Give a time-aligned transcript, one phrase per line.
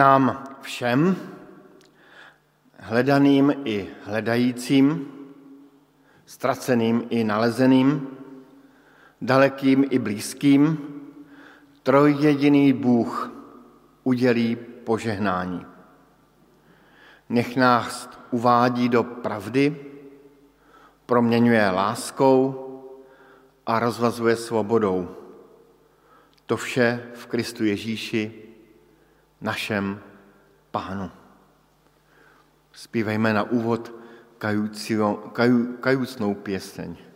[0.00, 1.16] Nám všem,
[2.78, 5.08] hledaným i hledajícím,
[6.26, 8.08] ztraceným i nalezeným,
[9.20, 10.78] dalekým i blízkým,
[11.82, 13.32] trojjediný Bůh
[14.04, 15.66] udělí požehnání.
[17.28, 19.76] Nech nás uvádí do pravdy,
[21.06, 22.66] proměňuje láskou
[23.66, 25.08] a rozvazuje svobodou.
[26.46, 28.49] To vše v Kristu Ježíši,
[29.40, 30.00] našem
[30.70, 31.10] Pánu.
[32.72, 33.92] Zpívejme na úvod
[35.80, 37.09] kajucnou pěseň.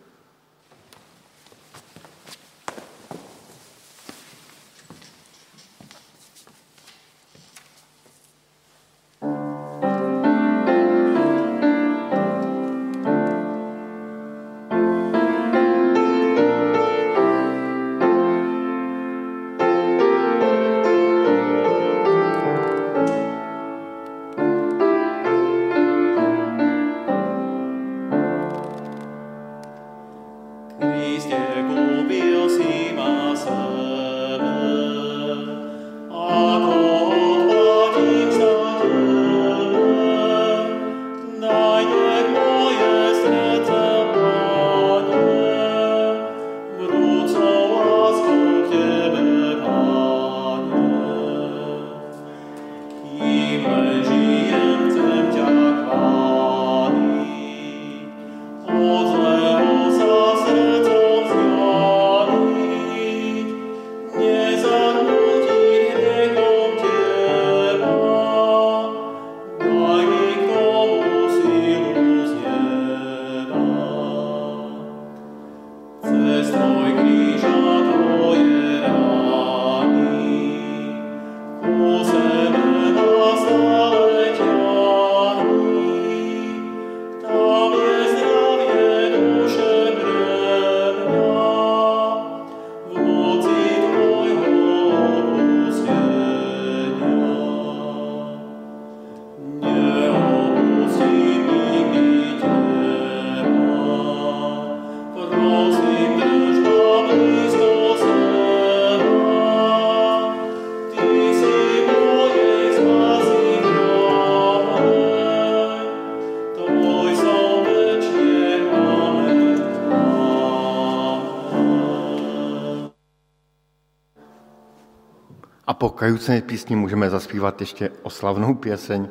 [126.15, 129.07] Kajucené písni můžeme zaspívat ještě oslavnou pěseň,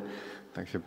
[0.51, 0.81] takže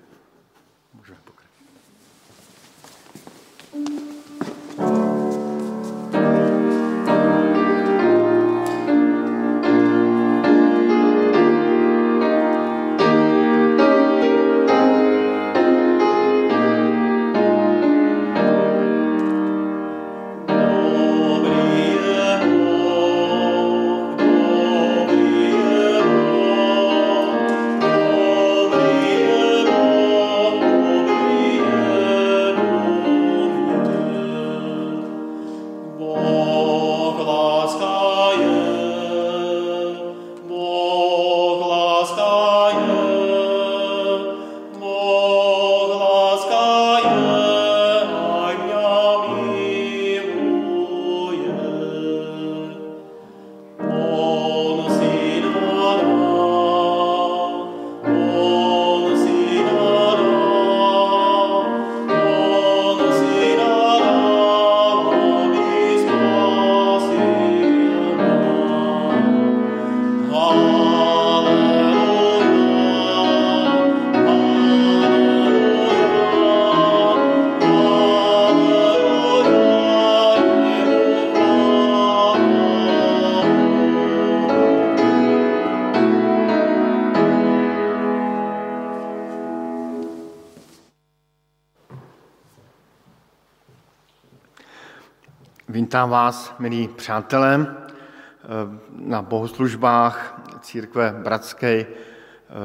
[95.88, 98.46] Vítám vás, milí přátelé, eh,
[98.92, 101.86] na bohoslužbách církve Bratské eh,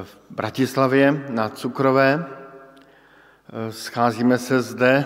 [0.04, 2.26] v Bratislavě na Cukrové.
[2.26, 5.06] Eh, scházíme se zde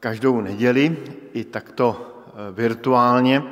[0.00, 0.96] každou neděli
[1.32, 2.14] i takto
[2.52, 3.42] virtuálně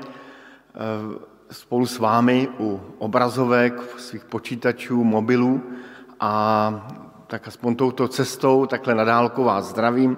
[1.51, 5.63] spolu s vámi u obrazovek, svých počítačů, mobilů
[6.21, 6.33] a
[7.27, 10.17] tak aspoň touto cestou, takhle nadálko vás zdravím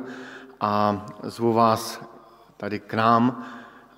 [0.61, 2.10] a zvu vás
[2.61, 3.45] tady k nám,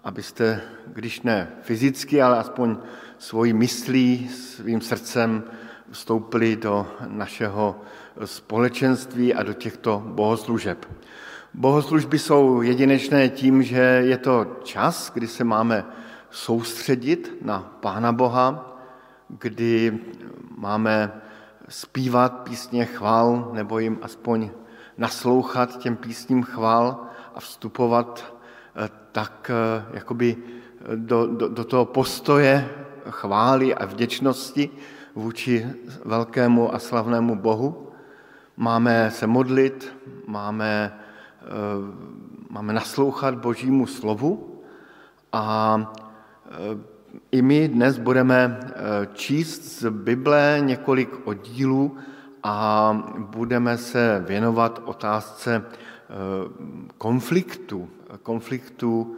[0.05, 2.77] abyste, když ne fyzicky, ale aspoň
[3.19, 5.45] svojí myslí, svým srdcem
[5.91, 7.81] vstoupili do našeho
[8.25, 10.87] společenství a do těchto bohoslužeb.
[11.55, 15.85] Bohoslužby jsou jedinečné tím, že je to čas, kdy se máme
[16.31, 18.79] soustředit na Pána Boha,
[19.29, 19.99] kdy
[20.57, 21.13] máme
[21.69, 24.51] zpívat písně chval nebo jim aspoň
[24.99, 28.32] naslouchat těm písním chval a vstupovat
[29.13, 30.37] tak eh, jakoby
[30.97, 32.69] do, do, do toho postoje
[33.11, 34.71] chvály a vděčnosti
[35.15, 35.67] vůči
[36.05, 37.89] velkému a slavnému Bohu.
[38.57, 39.93] Máme se modlit,
[40.27, 40.99] máme,
[41.43, 41.47] eh,
[42.51, 44.63] máme naslouchat Božímu slovu
[45.33, 45.79] a
[47.33, 48.61] i my dnes budeme
[49.15, 51.97] číst z Bible několik oddílů
[52.43, 55.65] a budeme se věnovat otázce
[56.99, 57.91] konfliktu,
[58.23, 59.17] konfliktu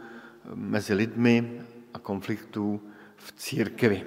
[0.53, 1.61] mezi lidmi
[1.93, 2.81] a konfliktů
[3.15, 4.05] v církvi.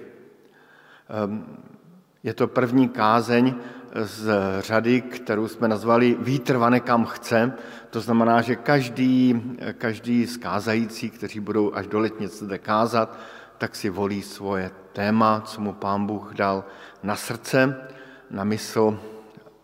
[2.22, 3.54] Je to první kázeň
[3.94, 4.30] z
[4.60, 7.52] řady, kterou jsme nazvali Výtrvane kam chce.
[7.90, 9.42] To znamená, že každý,
[9.78, 13.18] každý z kázající, kteří budou až do letnice zde kázat,
[13.58, 16.64] tak si volí svoje téma, co mu pán Bůh dal
[17.02, 17.88] na srdce,
[18.30, 19.00] na mysl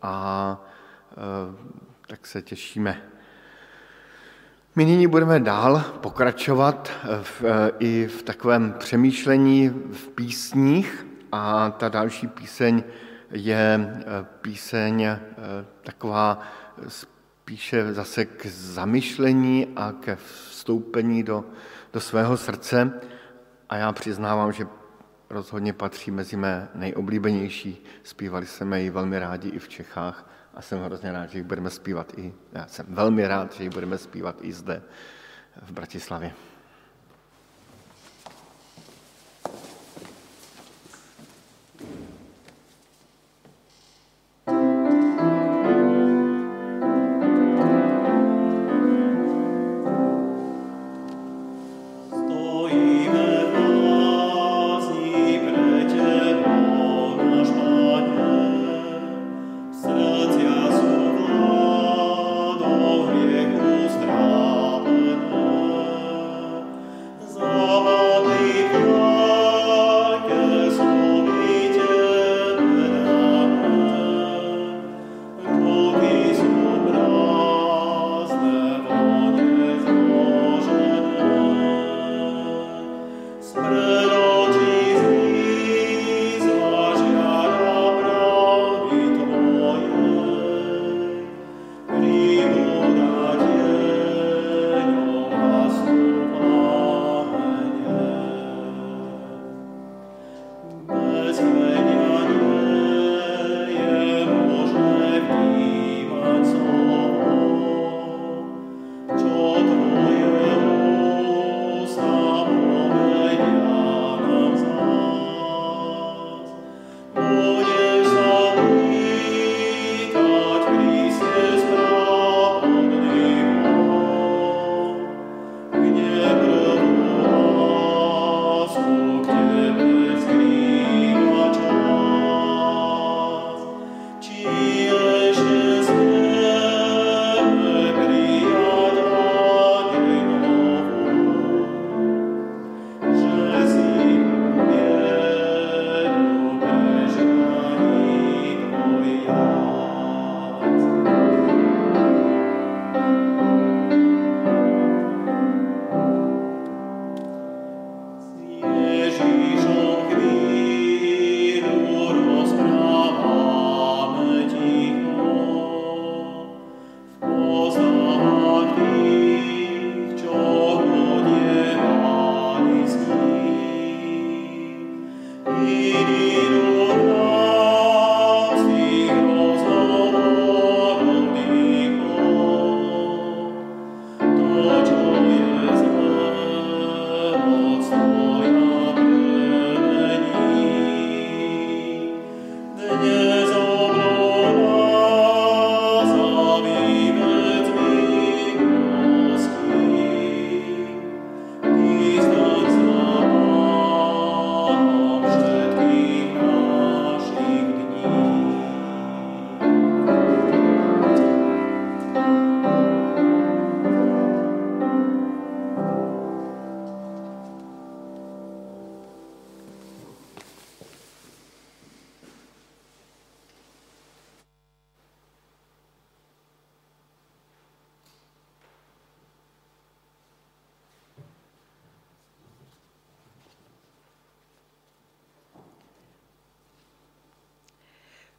[0.02, 0.60] a
[1.12, 1.16] e,
[2.06, 3.13] tak se těšíme
[4.76, 6.90] my nyní budeme dál pokračovat
[7.22, 7.44] v,
[7.78, 12.82] i v takovém přemýšlení v písních a ta další píseň
[13.30, 15.20] je eh, píseň eh,
[15.82, 16.40] taková
[16.88, 21.44] spíše zase k zamyšlení a ke vstoupení do,
[21.92, 23.00] do svého srdce
[23.68, 24.66] a já přiznávám, že
[25.30, 27.84] rozhodně patří mezi mé nejoblíbenější.
[28.02, 31.70] Zpívali jsme ji velmi rádi i v Čechách a jsem hrozně rád, že ji budeme
[31.70, 34.82] zpívat i, já jsem velmi rád, že ji budeme zpívat i zde
[35.62, 36.32] v Bratislavě.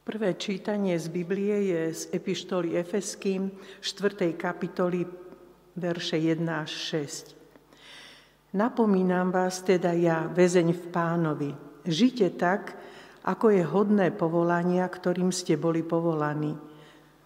[0.06, 3.50] Prvé čítanie z Biblie je z Epištoly Efeským
[3.82, 4.38] 4.
[4.38, 5.02] kapitoly
[5.74, 6.70] verše 1 až
[8.54, 8.54] 6.
[8.54, 11.50] Napomínam vás teda ja, väzeň v pánovi.
[11.82, 12.78] Žite tak,
[13.26, 16.54] ako je hodné povolania, ktorým ste boli povolaní.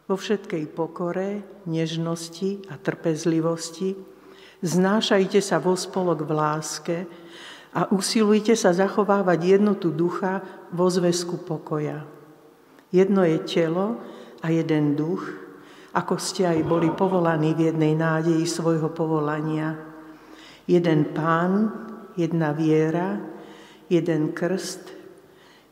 [0.09, 3.93] Vo všetkej pokore, nežnosti a trpezlivosti,
[4.65, 6.97] znášajte sa vo spolok v láske
[7.77, 10.41] a usilujte sa zachovávať jednotu ducha
[10.73, 12.20] vo zväzku pokoja.
[12.91, 14.03] Jedno je telo
[14.43, 15.23] a jeden duch,
[15.95, 19.79] ako ste aj boli povolaní v jednej nádeji svojho povolania.
[20.67, 21.71] Jeden pán,
[22.15, 23.19] jedna viera,
[23.91, 24.91] jeden krst,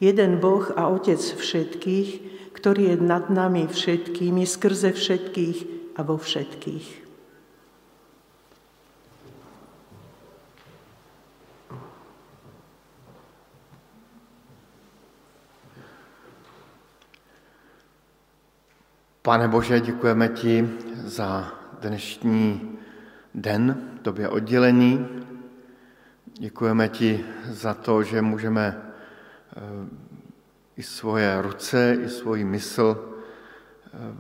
[0.03, 2.11] jeden Boh a Otec všetkých,
[2.55, 5.59] ktorý je nad nami všetkými, skrze všetkých
[5.95, 7.08] a vo všetkých.
[19.29, 20.71] Pane Bože, děkujeme ti
[21.05, 22.79] za dnešní
[23.35, 25.09] den, tobě oddělení.
[26.39, 29.61] Děkujeme ti za to, že můžeme eh,
[30.77, 33.15] i svoje ruce, i svoji mysl
[33.87, 34.17] eh,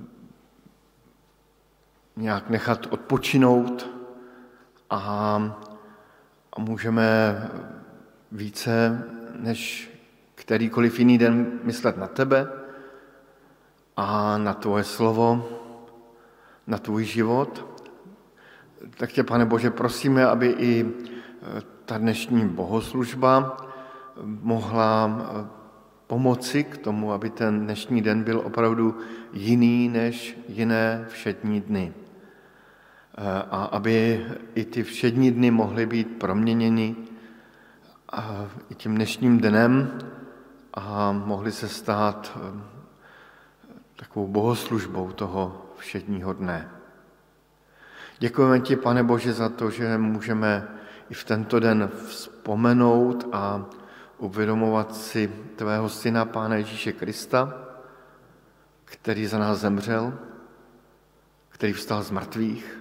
[2.16, 3.90] nějak nechat odpočinout
[4.90, 5.00] a,
[6.52, 7.48] a můžeme
[8.32, 9.04] více
[9.38, 9.90] než
[10.34, 12.67] kterýkoliv jiný den myslet na tebe,
[13.99, 15.49] a na tvoje slovo,
[16.67, 17.67] na tvůj život.
[18.97, 20.87] Tak tě, pane Bože, prosíme, aby i e,
[21.85, 23.57] ta dnešní bohoslužba
[24.23, 25.47] mohla e,
[26.07, 28.99] pomoci k tomu, aby ten dnešní den byl opravdu
[29.33, 31.93] jiný než jiné všední dny.
[31.93, 36.97] E, a aby i ty všední dny mohly být proměněny
[38.71, 39.99] i tím dnešním dnem
[40.75, 42.38] a mohly se stát
[44.08, 46.70] takovou bohoslužbou toho všedního dne.
[48.18, 50.68] Děkujeme ti, pane Bože, za to, že můžeme
[51.10, 53.64] i v tento den vzpomenout a
[54.18, 57.54] uvědomovat si tvého syna, Pána Ježíše Krista,
[58.84, 60.18] který za nás zemřel,
[61.48, 62.80] který vstal z mrtvých.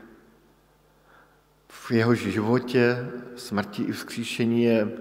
[1.68, 4.92] V jeho životě smrti i vzkříšení je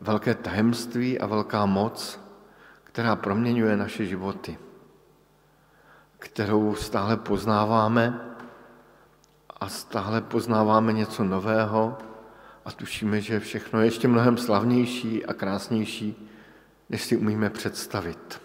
[0.00, 2.20] velké tajemství a velká moc,
[2.84, 4.58] která proměňuje naše životy
[6.18, 8.20] kterou stále poznáváme
[9.60, 11.98] a stále poznáváme něco nového
[12.64, 16.30] a tušíme, že všechno je ještě mnohem slavnější a krásnější,
[16.90, 18.40] než si umíme představit.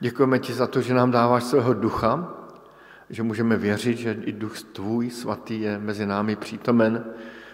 [0.00, 2.34] Děkujeme ti za to, že nám dáváš svého ducha,
[3.10, 7.04] že můžeme věřit, že i duch tvůj svatý je mezi námi přítomen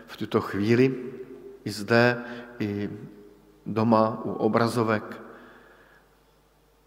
[0.06, 0.94] v tuto chvíli,
[1.64, 2.16] i zde,
[2.58, 2.90] i
[3.66, 5.22] doma u obrazovek,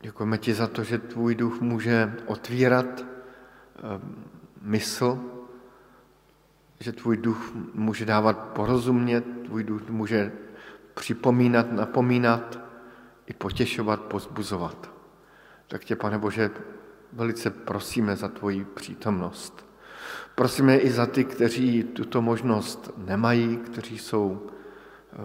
[0.04, 3.04] Děkujeme ti za to, že tvůj duch může otvírat eh,
[4.62, 5.20] mysl,
[6.80, 10.32] že tvůj duch může dávat porozumět, tvůj duch může
[10.94, 12.60] připomínat, napomínat,
[13.26, 14.92] i potěšovat, pozbuzovat.
[15.68, 16.52] Tak tě, pane Bože,
[17.14, 19.66] velice prosíme za tvoji přítomnost.
[20.36, 25.16] Prosíme i za ty, kteří tuto možnost nemají, kteří jsou eh,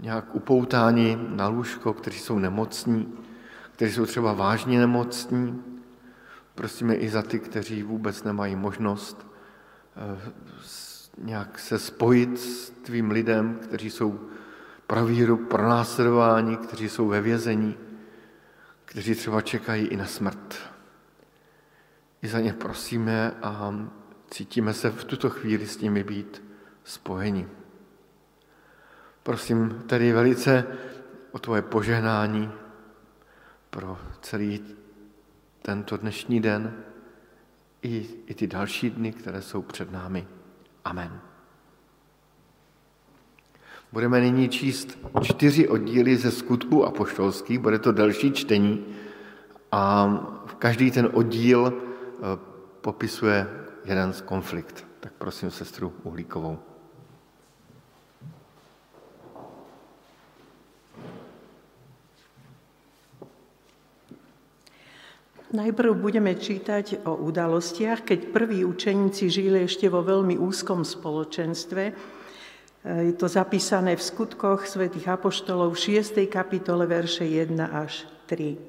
[0.00, 3.14] nějak upoutáni na lůžko, kteří jsou nemocní,
[3.78, 5.62] kteří jsou třeba vážně nemocní.
[6.54, 9.26] Prosíme i za ty, kteří vůbec nemají možnost
[9.96, 10.32] eh,
[11.18, 14.20] nějak se spojit s tvým lidem, kteří jsou
[14.86, 17.76] pro víru pronásledováni, kteří jsou ve vězení,
[18.84, 20.54] kteří třeba čekají i na smrt.
[22.22, 23.74] I za ně prosíme a
[24.30, 26.42] cítíme se v tuto chvíli s nimi být
[26.84, 27.48] spojeni.
[29.22, 30.64] Prosím tedy velice
[31.32, 32.52] o tvoje požehnání,
[33.70, 34.64] pro celý
[35.62, 36.84] tento dnešní den
[37.82, 40.26] i, i ty další dny, které jsou před námi.
[40.84, 41.20] Amen.
[43.92, 48.84] Budeme nyní číst čtyři oddíly ze skutku apoštolských, bude to další čtení
[49.72, 50.08] a
[50.58, 52.20] každý ten oddíl eh,
[52.80, 53.46] popisuje
[53.84, 54.86] jeden z konflikt.
[55.00, 56.58] Tak prosím sestru Uhlíkovou.
[65.48, 71.82] Najprv budeme čítať o udalostiach, keď prví učeníci žili ešte vo veľmi úzkom spoločenstve.
[72.84, 76.20] Je to zapísané v skutkoch svätých Apoštolov v 6.
[76.28, 78.60] kapitole verše 1 až 3.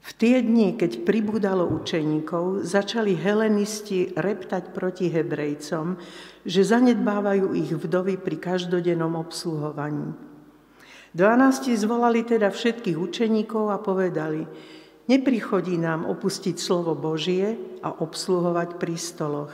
[0.00, 5.98] V tie dni, keď pribúdalo učeníkov, začali helenisti reptať proti Hebrejcom,
[6.46, 10.14] že zanedbávajú ich vdovy pri každodennom obsluhovaní.
[11.10, 14.46] Dvanácti zvolali teda všetkých učeníkov a povedali–
[15.10, 19.50] Neprichodí nám opustiť slovo Božie a obsluhovať pri stoloch.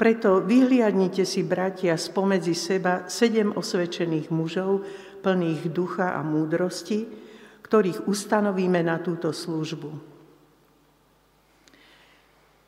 [0.00, 4.80] Preto vyhliadnite si, bratia, spomedzi seba sedem osvedčených mužov,
[5.20, 7.04] plných ducha a múdrosti,
[7.68, 10.15] ktorých ustanovíme na túto službu.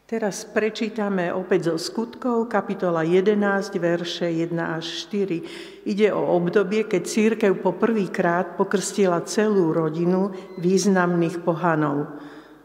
[0.08, 5.84] Teraz prečítame opäť zo skutkov, kapitola 11, verše 1 až 4.
[5.84, 12.08] Ide o obdobie, keď církev po prvýkrát pokrstila celú rodinu významných pohanov.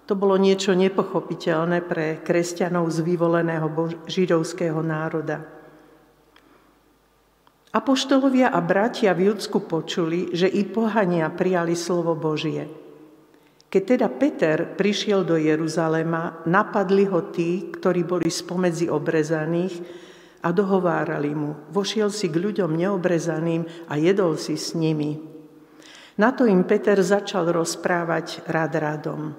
[0.07, 3.67] To bolo niečo nepochopiteľné pre kresťanov z vyvoleného
[4.07, 5.43] židovského národa.
[7.75, 12.71] Apoštolovia a bratia v Judsku počuli, že i pohania prijali slovo Božie–
[13.73, 19.81] keď teda Peter prišiel do Jeruzalema, napadli ho tí, ktorí boli spomedzi obrezaných
[20.45, 21.73] a dohovárali mu.
[21.73, 25.17] Vošiel si k ľuďom neobrezaným a jedol si s nimi.
[26.21, 29.33] Na to im Peter začal rozprávať rad radom.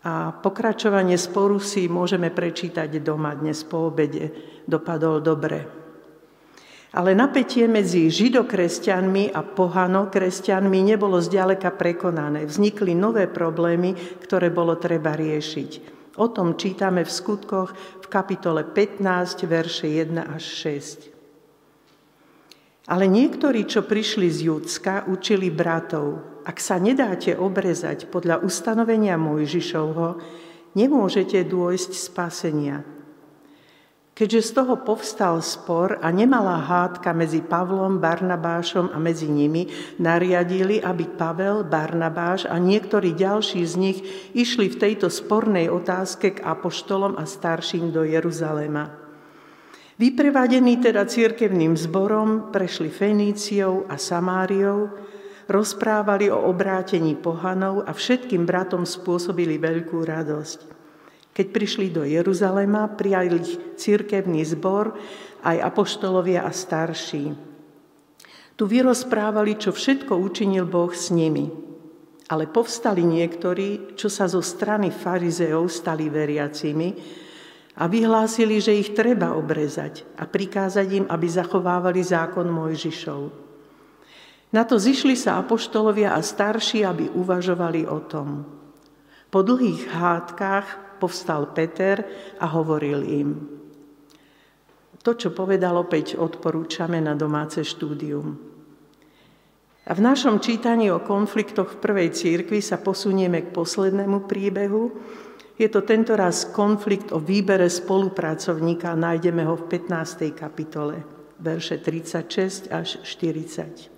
[0.00, 4.32] A pokračovanie sporu si môžeme prečítať doma dnes po obede.
[4.64, 5.83] Dopadol dobre.
[6.94, 12.46] Ale napätie medzi židokresťanmi a pohanokresťanmi nebolo zďaleka prekonané.
[12.46, 15.70] Vznikli nové problémy, ktoré bolo treba riešiť.
[16.22, 19.02] O tom čítame v skutkoch v kapitole 15,
[19.50, 21.10] verše 1 až 6.
[22.86, 30.20] Ale niektorí, čo prišli z Judska, učili bratov, ak sa nedáte obrezať podľa ustanovenia Mojžišovho,
[30.78, 32.86] nemôžete dôjsť spasenia.
[34.14, 39.66] Keďže z toho povstal spor a nemalá hádka medzi Pavlom, Barnabášom a medzi nimi,
[39.98, 43.98] nariadili, aby Pavel, Barnabáš a niektorí ďalší z nich
[44.30, 48.86] išli v tejto spornej otázke k apoštolom a starším do Jeruzalema.
[49.98, 54.94] Vyprevadení teda církevným zborom prešli Feníciou a Samáriou,
[55.50, 60.73] rozprávali o obrátení pohanov a všetkým bratom spôsobili veľkú radosť.
[61.34, 64.94] Keď prišli do Jeruzalema, prijali ich církevný zbor,
[65.42, 67.34] aj apoštolovia a starší.
[68.54, 71.50] Tu vyrozprávali, čo všetko učinil Boh s nimi.
[72.30, 76.94] Ale povstali niektorí, čo sa zo strany farizeov stali veriacimi
[77.76, 83.22] a vyhlásili, že ich treba obrezať a prikázať im, aby zachovávali zákon Mojžišov.
[84.54, 88.46] Na to zišli sa apoštolovia a starší, aby uvažovali o tom.
[89.28, 92.00] Po dlhých hádkach povstal Peter
[92.40, 93.28] a hovoril im.
[95.04, 98.40] To, čo povedal, opäť odporúčame na domáce štúdium.
[99.84, 104.96] A v našom čítaní o konfliktoch v prvej církvi sa posunieme k poslednému príbehu.
[105.60, 110.32] Je to tentoraz konflikt o výbere spolupracovníka, nájdeme ho v 15.
[110.32, 111.04] kapitole,
[111.36, 113.93] verše 36 až 40.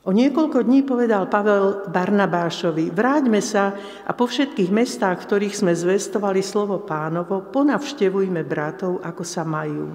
[0.00, 3.76] O niekoľko dní povedal Pavel Barnabášovi, vráťme sa
[4.08, 9.92] a po všetkých mestách, v ktorých sme zvestovali slovo pánovo, ponavštevujme bratov, ako sa majú.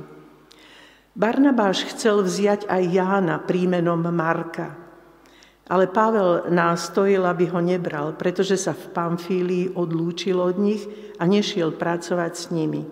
[1.17, 4.77] Barnabáš chcel vziať aj Jána prímenom Marka,
[5.65, 10.85] ale Pavel nástojil, aby ho nebral, pretože sa v Pamfílii odlúčil od nich
[11.17, 12.85] a nešiel pracovať s nimi.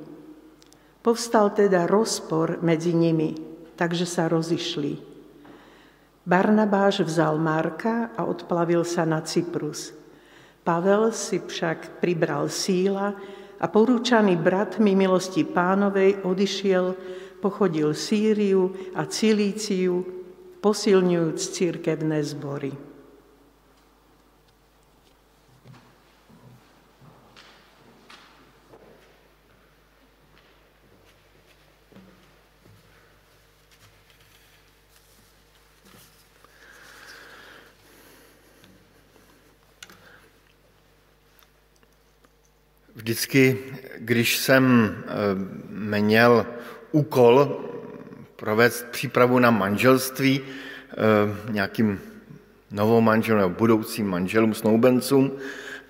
[1.06, 3.38] Povstal teda rozpor medzi nimi,
[3.78, 5.13] takže sa rozišli.
[6.24, 9.92] Barnabáš vzal Marka a odplavil sa na Cyprus.
[10.64, 13.12] Pavel si však pribral síla
[13.60, 16.96] a porúčaný bratmi milosti pánovej odišiel,
[17.44, 20.00] pochodil Sýriu a Cilíciu,
[20.64, 22.93] posilňujúc církevné zbory.
[43.14, 43.58] Vždycky,
[43.98, 45.12] když jsem eh,
[45.70, 46.46] měl
[46.92, 47.62] úkol
[48.36, 50.96] provést přípravu na manželství eh,
[51.52, 52.02] nějakým
[52.72, 55.32] novou manželům nebo budoucím manželům, snoubencům,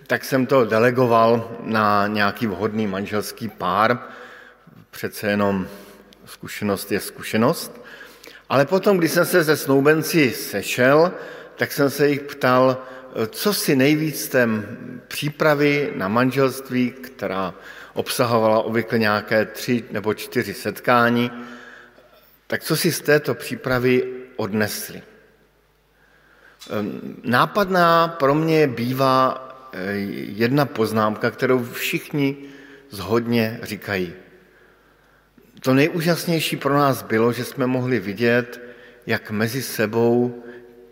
[0.07, 3.99] tak jsem to delegoval na nějaký vhodný manželský pár.
[4.91, 5.67] Přece jenom
[6.25, 7.81] zkušenost je zkušenost.
[8.49, 11.11] Ale potom, když jsem se se snoubenci sešel,
[11.55, 12.77] tak jsem se jich ptal,
[13.29, 14.47] co si nejvíc té
[15.07, 17.53] přípravy na manželství, která
[17.93, 21.31] obsahovala obvykle nějaké tři nebo čtyři setkání,
[22.47, 24.03] tak co si z této přípravy
[24.35, 25.01] odnesli?
[26.69, 32.37] Ehm, nápadná pro mě bývá eh, jedna poznámka, kterou všichni
[32.89, 34.13] zhodně říkají.
[35.59, 38.61] To nejúžasnější pro nás bylo, že jsme mohli vidět,
[39.05, 40.42] jak mezi sebou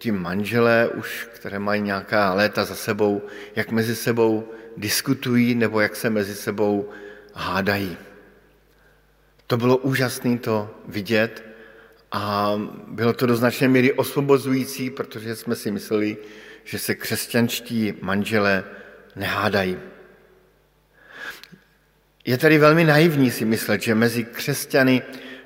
[0.02, 3.22] ti manželé už, které mají nějaká léta za sebou,
[3.56, 6.90] jak mezi sebou diskutují nebo jak se mezi sebou
[7.34, 7.98] hádají.
[9.48, 11.46] To bylo úžasné to vidět
[12.12, 12.54] a
[12.88, 16.18] bylo to do značné míry osvobozující, protože jsme si mysleli,
[16.64, 18.64] že se křesťanští manželé
[19.16, 19.78] nehádají.
[22.26, 25.02] Je tady velmi naivní si myslet, že mezi křesťany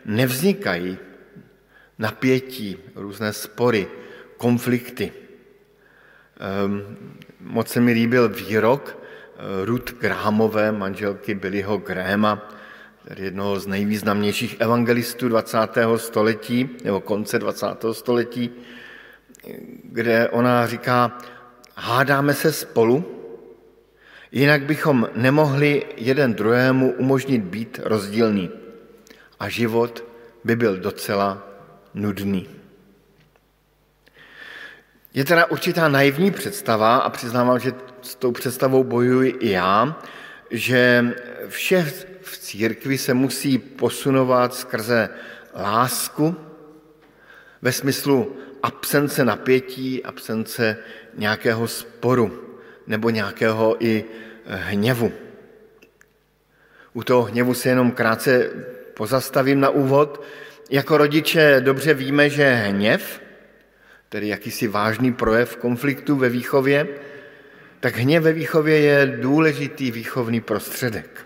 [0.05, 0.97] nevznikají
[1.99, 3.87] napětí, různé spory,
[4.45, 5.09] konflikty.
[6.37, 6.97] Ehm,
[7.41, 12.49] moc se mi líbil výrok eh, Ruth Grahamové, manželky Billyho Grahama,
[13.17, 15.57] jednoho z nejvýznamnějších evangelistů 20.
[15.97, 17.65] století, nebo konce 20.
[17.91, 18.53] století,
[19.83, 21.17] kde ona říká,
[21.75, 23.01] hádáme se spolu,
[24.31, 28.49] jinak bychom nemohli jeden druhému umožnit být rozdílný
[29.39, 30.03] a život
[30.43, 31.47] by byl docela
[31.93, 32.64] nudný.
[35.15, 39.99] Je teda určitá naivní představa a přiznávám, že s tou představou bojuji i já,
[40.51, 41.05] že
[41.47, 45.09] vše v církvi se musí posunovat skrze
[45.55, 46.35] lásku
[47.61, 50.77] ve smyslu absence napětí, absence
[51.17, 54.03] nějakého sporu nebo nějakého i
[54.45, 55.11] hněvu.
[56.93, 58.49] U toho hněvu se jenom krátce
[58.93, 60.23] pozastavím na úvod.
[60.69, 63.24] Jako rodiče dobře víme, že hněv,
[64.15, 66.87] tedy jakýsi vážný projev konfliktu ve výchově,
[67.79, 71.25] tak hněv ve výchově je důležitý výchovný prostředek.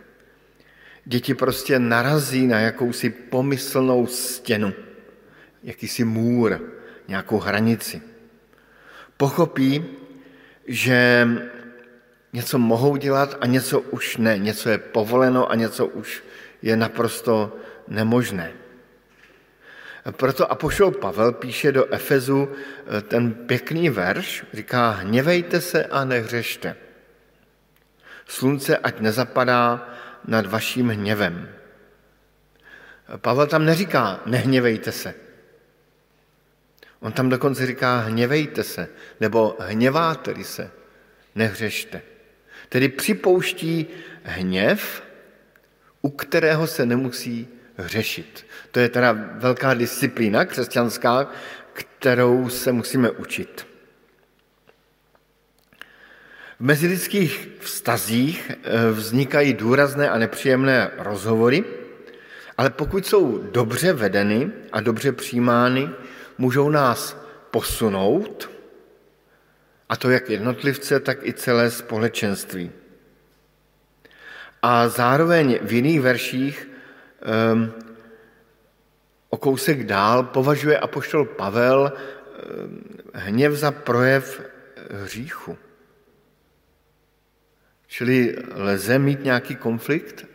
[1.06, 4.73] Děti prostě narazí na jakousi pomyslnou stěnu,
[5.63, 6.62] jakýsi můr,
[7.08, 8.02] nějakou hranici.
[9.17, 9.86] Pochopí,
[10.67, 11.28] že
[12.34, 16.23] něco mohou dělat a něco už ne, něco je povoleno a něco už
[16.62, 17.54] je naprosto
[17.88, 18.52] nemožné.
[20.12, 26.76] Proto Apoštol Pavel píše do Efezu eh, ten pěkný verš, říká, hněvejte se a nehřešte.
[28.28, 29.89] Slunce ať nezapadá
[30.28, 31.50] nad vaším hněvem.
[33.17, 35.13] Pavel tam neříká, nehněvejte se.
[37.00, 38.88] On tam dokonce říká, hněvejte se,
[39.19, 40.72] nebo hněváte se,
[41.36, 42.02] nehřešte.
[42.69, 43.88] Tedy připouští
[44.24, 45.04] hněv,
[46.02, 48.46] u kterého se nemusí hřešit.
[48.72, 51.32] To je teda velká disciplína křesťanská,
[51.74, 53.68] kterou se musíme učit.
[56.60, 61.63] V mezilidských vztazích eh, vznikají důrazné a nepříjemné rozhovory,
[62.58, 65.89] ale pokud jsou dobře vedeny a dobře přijímány,
[66.38, 67.18] můžou nás
[67.52, 68.50] posunout,
[69.89, 72.72] a to jak jednotlivce, tak i celé společenství.
[74.62, 76.68] A zároveň v jiných verších
[79.29, 82.82] o kousek dál považuje apoštol Pavel um,
[83.13, 84.41] hněv za projev
[84.91, 85.58] hříchu.
[87.88, 90.25] Čili lze mít nějaký konflikt,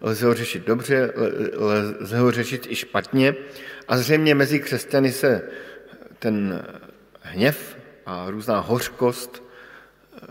[0.00, 1.12] lze ho řešit dobře,
[2.00, 3.34] lze ho řešit i špatně
[3.88, 5.48] a zřejmě mezi křesťany se
[6.18, 6.64] ten
[7.20, 7.76] hněv
[8.06, 10.26] a různá hořkost eh,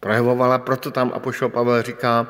[0.00, 2.26] projevovala, proto tam Apoštol Pavel říká,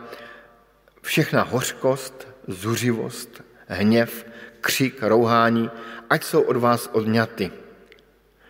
[1.03, 4.27] všechna hořkost, zuřivost, hněv,
[4.61, 5.71] křik, rouhání,
[6.11, 7.51] ať jsou od vás odňaty.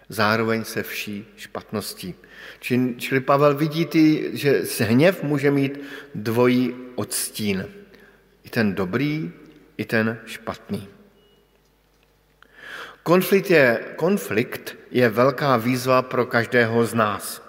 [0.08, 2.14] Zároveň se vší špatností.
[2.96, 5.80] Čili, Pavel vidí, ty, že se hněv může mít
[6.14, 7.68] dvojí odstín.
[8.44, 9.32] I ten dobrý,
[9.76, 10.88] i ten špatný.
[13.02, 17.42] Konflikt je, konflikt je velká výzva pro každého z nás.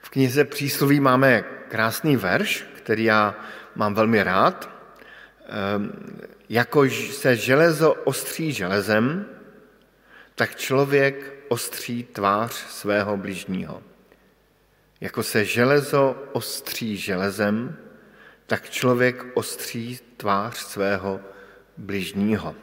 [0.00, 3.34] V knize Přísloví máme krásný verš, který já
[3.74, 4.71] mám velmi rád.
[5.48, 5.92] Ehm,
[6.48, 9.26] jako se železo ostří železem,
[10.34, 13.82] tak člověk ostří tvář svého bližního.
[15.00, 17.76] Jako se železo ostří železem,
[18.46, 21.20] tak člověk ostří tvář svého
[21.76, 22.54] bližního.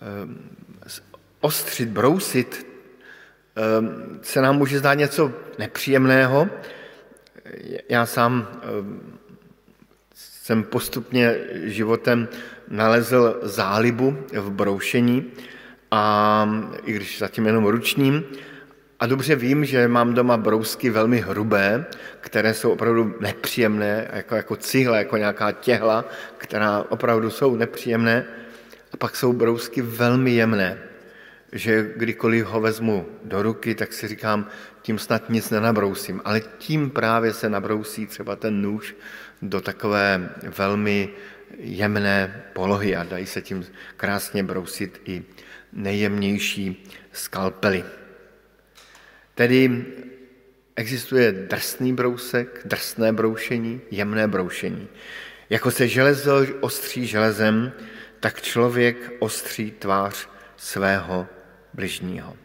[0.00, 0.50] Ehm,
[1.40, 2.66] ostřit, brousit
[3.56, 6.48] ehm, se nám může zdát něco nepříjemného.
[7.88, 8.60] Já sám
[10.48, 12.28] jsem postupně životem
[12.68, 15.24] nalezl zálibu v broušení,
[15.90, 16.04] a
[16.84, 18.24] i když zatím jenom ručním,
[19.00, 21.84] a dobře vím, že mám doma brousky velmi hrubé,
[22.20, 26.04] které jsou opravdu nepříjemné, jako, jako cihle, jako nějaká těhla,
[26.38, 28.24] která opravdu jsou nepříjemné.
[28.92, 30.78] A pak jsou brousky velmi jemné,
[31.52, 34.48] že kdykoliv ho vezmu do ruky, tak si říkám,
[34.82, 38.96] tím snad nic nenabrousím, ale tím právě se nabrousí třeba ten nůž
[39.42, 41.08] do takové velmi
[41.58, 45.22] jemné polohy a dají se tím krásně brousit i
[45.72, 47.84] nejjemnější skalpely.
[49.34, 49.84] Tedy
[50.76, 54.88] existuje drsný brousek, drsné broušení, jemné broušení.
[55.50, 57.72] Jako se železo ostří železem,
[58.20, 61.26] tak člověk ostří tvář svého
[61.74, 62.36] bližního.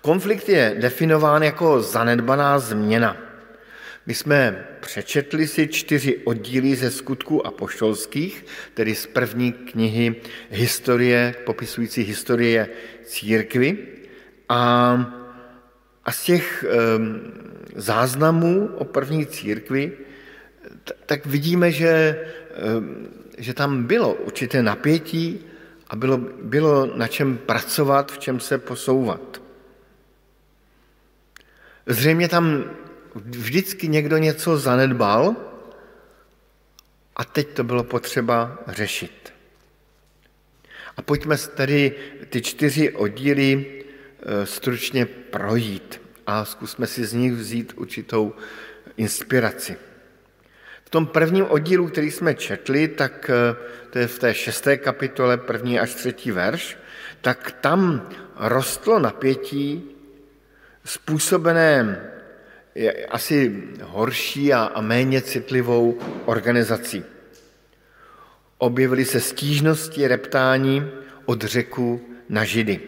[0.00, 3.31] Konflikt je definován jako zanedbaná změna.
[4.06, 10.14] My jsme přečetli si čtyři oddíly ze skutků apoštolských, tedy z první knihy
[10.50, 12.68] historie, popisující historie
[13.04, 13.78] církvy.
[14.48, 14.58] A,
[16.04, 17.20] a z těch um,
[17.76, 19.92] záznamů o první církvi,
[21.06, 22.24] tak vidíme, že,
[22.76, 25.44] um, že tam bylo určité napětí
[25.88, 29.42] a bylo, bylo na čem pracovat, v čem se posouvat.
[31.86, 32.64] Zřejmě tam
[33.14, 35.36] vždycky někdo něco zanedbal
[37.16, 39.32] a teď to bylo potřeba řešit.
[40.96, 41.92] A pojďme tedy
[42.28, 43.66] ty čtyři oddíly
[44.22, 48.34] e, stručně projít a zkusme si z nich vzít určitou
[48.96, 49.76] inspiraci.
[50.84, 53.56] V tom prvním oddílu, který jsme četli, tak e,
[53.90, 56.78] to je v té šesté kapitole, první až třetí verš,
[57.20, 59.90] tak tam rostlo napětí
[60.84, 62.00] způsobené
[62.74, 67.04] je asi horší a, a méně citlivou organizací.
[68.58, 70.90] Objevily se stížnosti, reptání
[71.24, 72.80] od řeku na židy.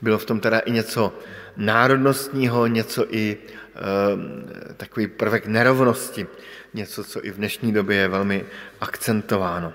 [0.00, 1.18] Bylo v tom teda i něco
[1.56, 6.26] národnostního, něco i e, takový prvek nerovnosti,
[6.74, 8.44] něco, co i v dnešní době je velmi
[8.80, 9.72] akcentováno.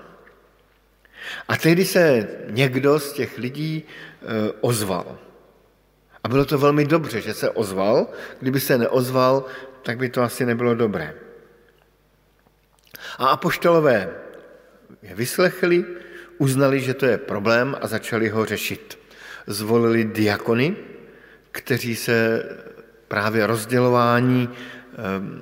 [1.48, 5.18] A tehdy se někdo z těch lidí e, ozval.
[6.28, 8.06] Bylo to velmi dobře, že se ozval.
[8.40, 9.44] Kdyby se neozval,
[9.82, 11.14] tak by to asi nebylo dobré.
[13.18, 14.10] A apoštolové
[15.02, 15.84] je vyslechli,
[16.38, 18.98] uznali, že to je problém a začali ho řešit.
[19.46, 20.76] Zvolili diakony,
[21.52, 22.44] kteří se
[23.08, 25.40] právě rozdělování ehm,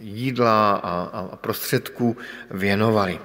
[0.00, 2.16] jídla a prostředků
[2.50, 3.20] věnovali.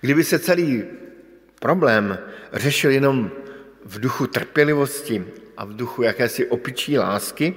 [0.00, 0.84] Kdyby se celý
[1.60, 2.18] problém
[2.52, 3.30] řešil jenom
[3.84, 5.24] v duchu trpělivosti
[5.56, 7.54] a v duchu jakési opičí lásky,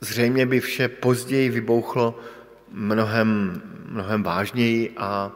[0.00, 2.20] zřejmě by vše později vybouchlo
[2.70, 5.32] mnohem, mnohem vážněji a,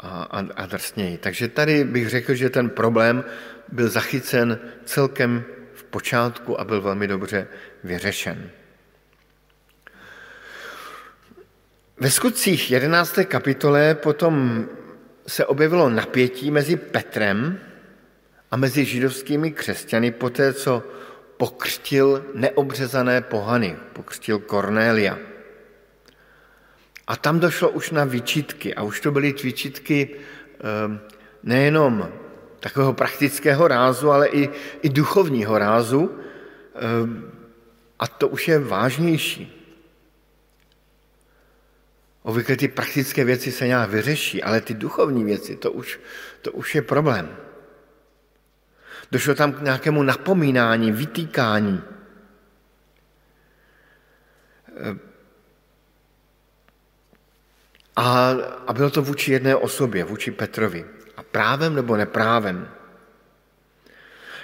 [0.00, 1.18] a, a drsněji.
[1.18, 3.24] Takže tady bych řekl, že ten problém
[3.72, 7.46] byl zachycen celkem v počátku a byl velmi dobře
[7.84, 8.50] vyřešen.
[12.00, 13.18] Ve skutcích 11.
[13.24, 14.66] kapitole potom
[15.26, 17.58] se objevilo napětí mezi Petrem,
[18.56, 20.82] mezi židovskými křesťany poté, co
[21.36, 25.18] pokřtil neobřezané pohany, pokřtil Kornélia.
[27.06, 30.08] A tam došlo už na výčitky a už to byly výčitky
[30.60, 31.00] ehm,
[31.42, 32.08] nejenom
[32.60, 34.50] takového praktického rázu, ale i,
[34.82, 36.18] i duchovního rázu.
[36.74, 37.32] Ehm,
[37.98, 39.52] a to už je vážnější.
[42.22, 46.00] Obvykle ty praktické věci se nějak vyřeší, ale ty duchovní věci, to už,
[46.42, 47.45] to už je problém.
[49.12, 51.82] Došlo tam k nějakému napomínání, vytýkání.
[57.96, 58.30] A,
[58.66, 60.84] a bylo to vůči jedné osobě, vůči Petrovi.
[61.16, 62.68] A právem nebo neprávem.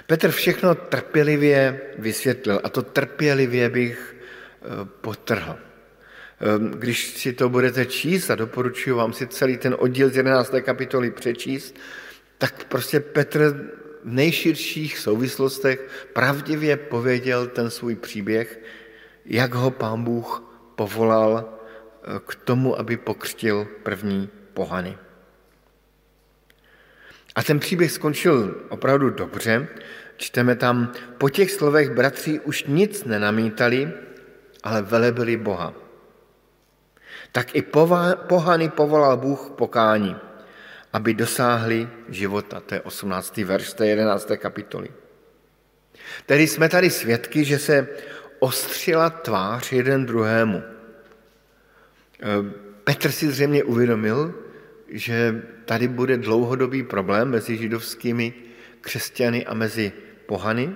[0.07, 4.65] Petr všechno trpělivě vysvětlil a to trpělivě bych eh,
[5.01, 5.55] potrhl.
[5.55, 10.53] Eh, když si to budete číst a doporučuji vám si celý ten oddíl z 11.
[10.61, 11.75] kapitoly přečíst,
[12.37, 13.69] tak prostě Petr
[14.03, 18.59] nejširších souvislostech pravdivě pověděl ten svůj příběh,
[19.25, 20.43] jak ho pán Bůh
[20.75, 24.97] povolal eh, k tomu, aby pokřtil první pohany.
[27.35, 29.67] A ten příběh skončil opravdu dobře.
[30.17, 33.91] Čteme tam, po těch slovech bratři už nic nenamítali,
[34.63, 35.73] ale velebili Boha.
[37.31, 37.61] Tak i
[38.27, 40.15] pohany povolal Bůh pokání
[40.93, 42.59] aby dosáhli života.
[42.59, 43.37] To je 18.
[43.37, 44.31] verš té 11.
[44.37, 44.89] kapitoly.
[46.25, 47.87] Tedy jsme tady svědky, že se
[48.39, 50.57] ostřila tvář jeden druhému.
[50.57, 50.63] E,
[52.83, 54.33] Petr si zřejmě uvědomil,
[54.87, 58.33] že tady bude dlouhodobý problém mezi židovskými
[58.81, 59.91] křesťany a mezi
[60.25, 60.75] pohany.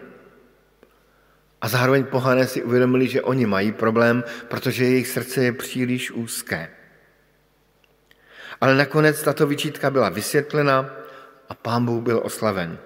[1.62, 6.70] A zároveň pohané si uvědomili, že oni mají problém, protože jejich srdce je příliš úzké.
[8.62, 10.90] Ale nakonec tato vyčítka byla vysvětlena
[11.50, 12.78] a pán Bůh byl oslaven.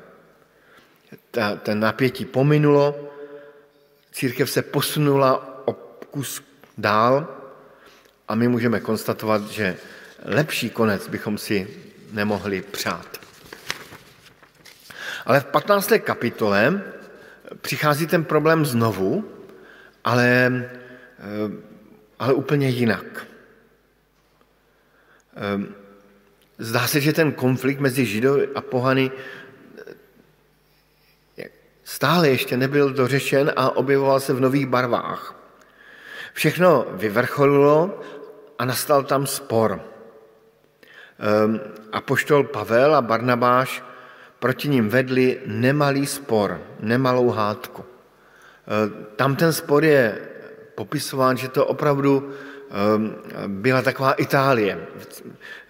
[1.32, 3.14] Ta, ten napětí pominulo,
[4.12, 5.74] církev se posunula o
[6.12, 6.44] kus
[6.78, 7.28] dál
[8.28, 9.78] a my můžeme konstatovat, že
[10.26, 11.68] lepší konec bychom si
[12.12, 13.22] nemohli přát.
[15.26, 15.92] Ale v 15.
[16.00, 16.82] kapitole
[17.62, 19.32] přichází ten problém znovu,
[20.04, 20.52] ale,
[21.20, 21.52] eh,
[22.20, 23.31] ale úplně jinak.
[25.36, 25.60] Eh,
[26.58, 29.12] zdá se, že ten konflikt mezi Židovy a pohany
[31.38, 31.50] eh,
[31.84, 35.36] stále ještě nebyl dořešen a objevoval se v nových barvách.
[36.34, 38.02] Všechno vyvrcholilo
[38.60, 39.82] a nastal tam spor.
[41.92, 43.84] A poštol Pavel a Barnabáš
[44.42, 47.86] proti ním vedli nemalý spor, nemalou hádku.
[47.86, 47.88] E,
[49.16, 50.18] tam ten spor je
[50.76, 52.34] popisován, že to opravdu
[53.48, 54.88] byla taková Itálie,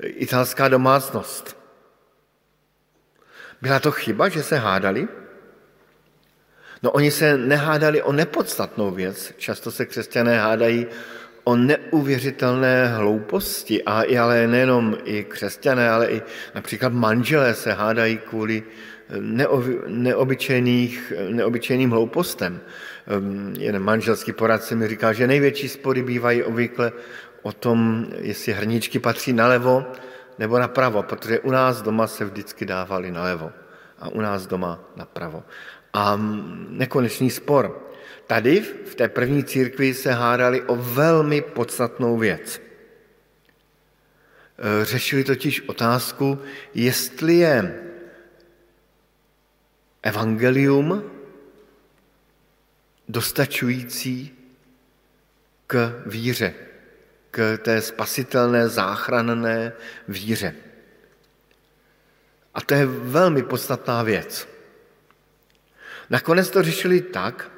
[0.03, 1.57] italská domácnost.
[3.61, 5.07] Byla to chyba, že se hádali?
[6.83, 9.33] No oni se nehádali o nepodstatnou věc.
[9.37, 10.87] Často se křesťané hádají
[11.43, 16.21] o neuvěřitelné hlouposti, a i ale nejenom i křesťané, ale i
[16.55, 18.63] například manželé se hádají kvůli
[19.87, 22.61] neobyčejných, neobyčejným hloupostem.
[23.57, 26.91] Jeden manželský poradce mi říká, že největší spory bývají obvykle
[27.41, 29.85] o tom, jestli hrníčky patří nalevo
[30.39, 33.51] nebo napravo, protože u nás doma se vždycky dávali nalevo
[33.99, 35.43] a u nás doma napravo.
[35.93, 36.19] A
[36.69, 37.87] nekonečný spor.
[38.27, 42.61] Tady v té první církvi se hádali o velmi podstatnou věc.
[44.57, 46.39] E, řešili totiž otázku,
[46.73, 47.81] jestli je
[50.03, 51.03] evangelium
[53.11, 54.37] dostačující
[55.67, 56.53] k víře,
[57.31, 59.73] k té spasitelné, záchranné
[60.07, 60.55] víře.
[62.53, 64.47] A to je velmi podstatná věc.
[66.09, 67.51] Nakonec to řešili tak,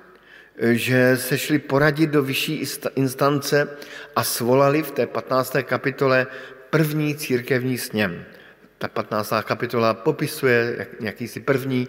[0.72, 3.78] že se šli poradit do vyšší instance
[4.16, 5.56] a svolali v té 15.
[5.64, 6.28] kapitole
[6.70, 8.26] první církevní sněm.
[8.78, 9.34] Ta 15.
[9.44, 11.88] kapitola popisuje jakýsi první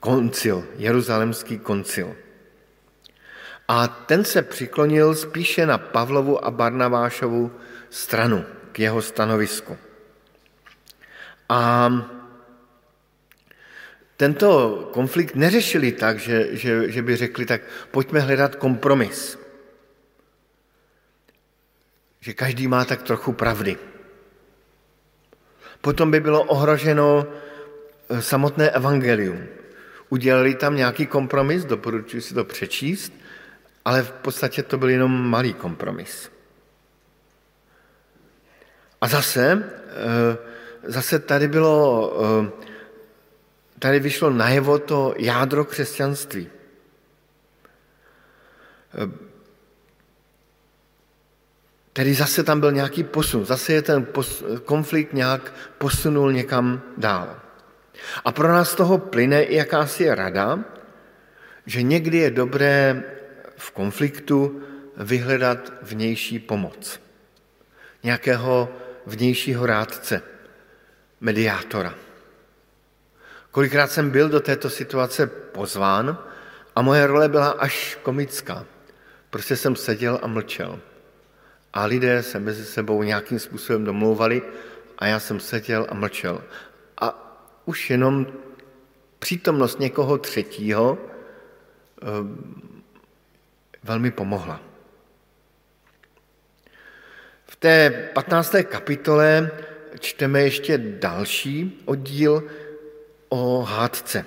[0.00, 2.16] koncil, jeruzalemský koncil.
[3.68, 7.52] A ten se přiklonil spíše na Pavlovu a Barnavášovu
[7.90, 9.78] stranu, k jeho stanovisku.
[11.48, 11.92] A
[14.16, 19.38] tento konflikt neřešili tak, že, že, že by řekli, tak pojďme hledat kompromis.
[22.20, 23.76] Že každý má tak trochu pravdy.
[25.80, 29.46] Potom by bylo ohroženo eh, samotné evangelium.
[30.08, 33.12] Udělali tam nějaký kompromis, doporučuji si to přečíst,
[33.86, 36.30] ale v podstatě to byl jenom malý kompromis.
[39.00, 40.36] A zase, eh,
[40.82, 41.78] zase tady bylo
[42.18, 42.66] eh,
[43.78, 46.50] tady vyšlo najevo to jádro křesťanství.
[51.92, 54.06] Tedy zase tam byl nějaký posun, zase je ten
[54.64, 57.36] konflikt nějak posunul někam dál.
[58.24, 60.58] A pro nás toho plyne i jakási rada,
[61.66, 63.02] že někdy je dobré
[63.56, 64.62] v konfliktu
[64.96, 67.00] vyhledat vnější pomoc.
[68.02, 68.68] Nějakého
[69.06, 70.22] vnějšího rádce,
[71.20, 71.94] mediátora.
[73.50, 76.18] Kolikrát jsem byl do této situace pozván
[76.76, 78.64] a moje role byla až komická.
[79.30, 80.78] Prostě jsem seděl a mlčel.
[81.72, 84.42] A lidé se mezi sebou nějakým způsobem domlouvali
[84.98, 86.42] a já jsem seděl a mlčel.
[87.00, 88.26] A už jenom
[89.18, 90.98] přítomnost někoho třetího
[92.02, 92.06] eh,
[93.86, 94.60] velmi pomohla.
[97.44, 98.54] V té 15.
[98.62, 99.50] kapitole
[100.00, 102.42] čteme ještě další oddíl,
[103.28, 104.24] o hádce.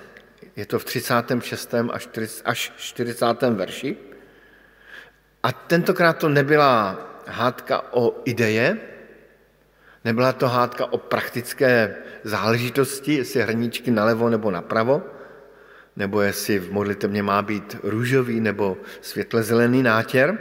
[0.56, 1.74] Je to v 36.
[2.46, 3.26] až 40.
[3.42, 3.98] verši.
[5.44, 8.78] A tentokrát to nebyla hádka o ideje,
[10.06, 15.04] nebyla to hádka o praktické záležitosti, jestli hrníčky nalevo nebo napravo,
[16.00, 20.40] nebo jestli v modlitevně má být růžový nebo světle zelený nátěr.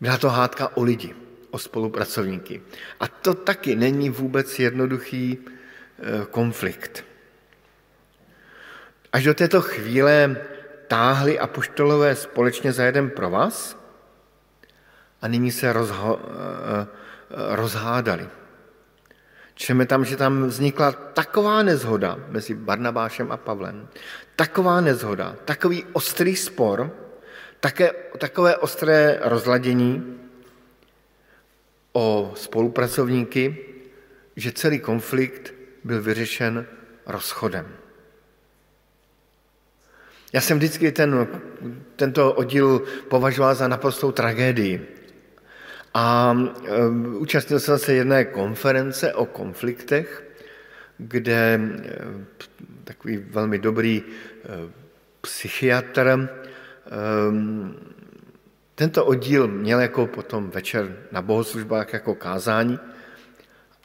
[0.00, 1.14] Byla to hádka o lidi,
[1.50, 2.62] o spolupracovníky.
[3.00, 7.04] A to taky není vůbec jednoduchý eh, konflikt.
[9.12, 10.36] Až do této chvíle
[10.86, 13.78] táhli apoštolové společně za jeden pro vás
[15.22, 16.86] a nyní se rozho- eh,
[17.56, 18.28] rozhádali.
[19.58, 23.88] Čteme tam, že tam vznikla taková nezhoda mezi Barnabášem a Pavlem,
[24.36, 26.94] taková nezhoda, takový ostrý spor,
[27.60, 30.18] také, takové ostré rozladění
[31.92, 33.56] o spolupracovníky,
[34.36, 35.54] že celý konflikt
[35.84, 36.66] byl vyřešen
[37.06, 37.66] rozchodem.
[40.32, 41.28] Já jsem vždycky ten,
[41.96, 44.97] tento oddíl považoval za naprostou tragédii.
[45.94, 46.36] A
[47.18, 50.24] účastnil jsem se jedné konference o konfliktech,
[50.98, 51.60] kde
[52.84, 54.02] takový velmi dobrý
[55.20, 56.28] psychiatr
[58.74, 62.78] tento oddíl měl jako potom večer na bohoslužbách jako kázání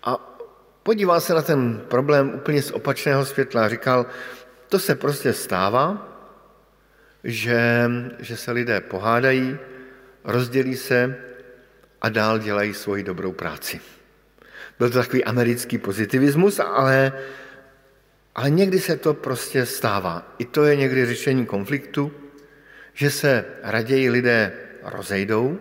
[0.04, 0.38] a
[0.84, 4.06] podíval se na ten problém úplně z opačného světla a říkal,
[4.70, 6.08] to se prostě stává,
[7.24, 9.58] že, že se lidé pohádají,
[10.24, 11.16] rozdělí se
[12.04, 13.80] a dál dělají svoji dobrou práci.
[14.80, 17.14] Byl to takový americký pozitivismus, ale,
[18.36, 20.36] ale někdy se to prostě stává.
[20.38, 22.12] I to je někdy řešení konfliktu,
[22.93, 25.60] že se raději lidé rozejdou,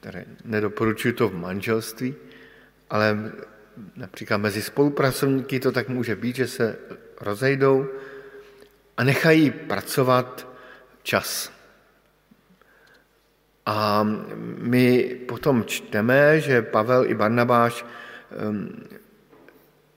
[0.00, 2.14] které nedoporučuji to v manželství,
[2.90, 3.32] ale
[3.96, 6.76] například mezi spolupracovníky to tak může být, že se
[7.20, 7.88] rozejdou
[8.96, 10.48] a nechají pracovat
[11.02, 11.53] čas.
[13.66, 14.04] A
[14.60, 17.84] my potom čteme, že Pavel i Barnabáš
[18.28, 18.68] um,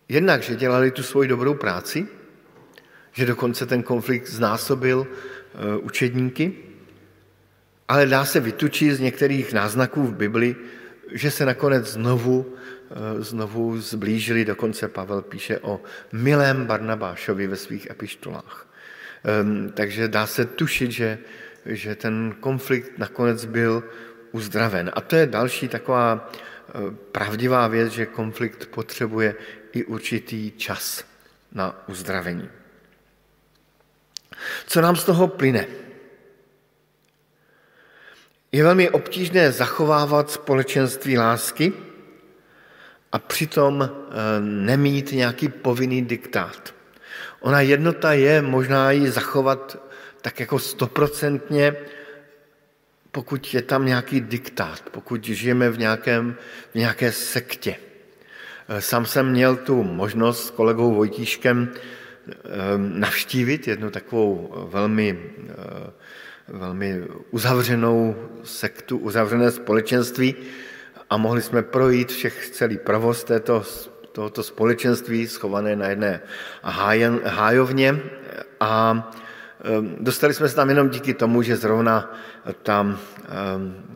[0.10, 2.08] jednak, že dělali tu svoji dobrou práci,
[3.12, 5.08] že dokonce ten konflikt znásobil uh,
[5.86, 6.54] učedníky,
[7.88, 10.56] ale dá se vytučit z některých náznaků v Bibli,
[11.12, 17.90] že se nakonec znovu, uh, znovu zblížili, dokonce Pavel píše o milém Barnabášovi ve svých
[17.90, 18.68] epištolách.
[19.44, 21.18] Um, takže dá se tušit, že
[21.68, 23.84] že ten konflikt nakonec byl
[24.32, 24.92] uzdraven.
[24.94, 26.72] A to je další taková eh,
[27.12, 29.36] pravdivá věc, že konflikt potřebuje
[29.72, 31.06] i určitý čas
[31.52, 32.50] na uzdravení.
[34.68, 35.68] Co nám z toho plyne?
[38.52, 41.74] Je velmi obtížné zachovávat společenství lásky
[43.12, 43.92] a přitom eh,
[44.40, 46.74] nemít nějaký povinný diktát.
[47.40, 49.87] Ona jednota je možná ji zachovat
[50.28, 51.76] tak jako stoprocentně,
[53.12, 56.36] pokud je tam nějaký diktát, pokud žijeme v, nějakém,
[56.72, 57.76] v nějaké sektě.
[58.68, 62.34] Eh, sám jsem měl tu možnost s kolegou Vojtíškem eh,
[62.78, 65.92] navštívit jednu takovou velmi, eh,
[66.48, 70.36] velmi uzavřenou sektu, uzavřené společenství
[71.10, 73.64] a mohli jsme projít všech celý provoz této,
[74.12, 76.20] tohoto společenství schované na jedné
[77.24, 78.00] hájovně
[78.60, 79.27] a Ehm,
[80.00, 82.14] dostali jsme se tam jenom díky tomu, že zrovna
[82.64, 83.00] tam
[83.30, 83.88] ehm,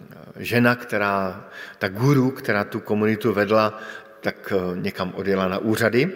[0.42, 1.46] žena, která,
[1.80, 3.80] ta guru, která tu komunitu vedla,
[4.22, 6.12] tak eh, někam odjela na úřady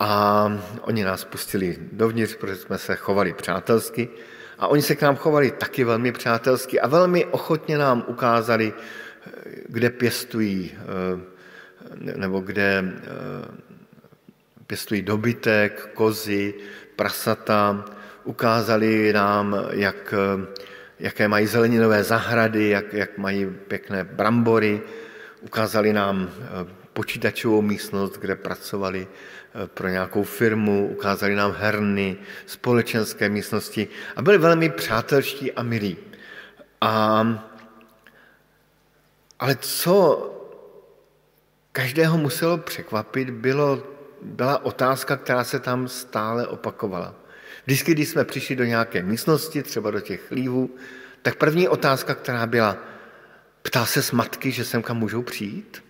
[0.00, 4.08] a oni nás pustili dovnitř, protože jsme se chovali přátelsky.
[4.58, 9.30] A oni se k nám chovali taky velmi přátelsky a velmi ochotně nám ukázali, eh,
[9.68, 11.32] kde pěstují eh,
[12.16, 12.84] nebo kde
[14.66, 16.54] pěstují dobytek, kozy,
[16.96, 17.84] prasata,
[18.24, 20.14] ukázali nám, jak,
[20.98, 24.82] jaké mají zeleninové zahrady, jak, jak mají pěkné brambory,
[25.40, 32.16] ukázali nám eh, počítačovou místnost, kde pracovali eh, pro nějakou firmu, ukázali nám herny,
[32.46, 35.96] společenské místnosti a byli velmi přátelští a milí.
[36.80, 37.26] A,
[39.38, 40.28] ale co
[41.72, 43.82] každého muselo překvapit, bylo,
[44.22, 47.21] byla otázka, která se tam stále opakovala.
[47.66, 50.70] Vždycky, když jsme přišli do nějaké místnosti, třeba do těch chlívů,
[51.22, 52.76] tak první otázka, která byla,
[53.62, 55.84] ptá se s matky, že semka můžou přijít?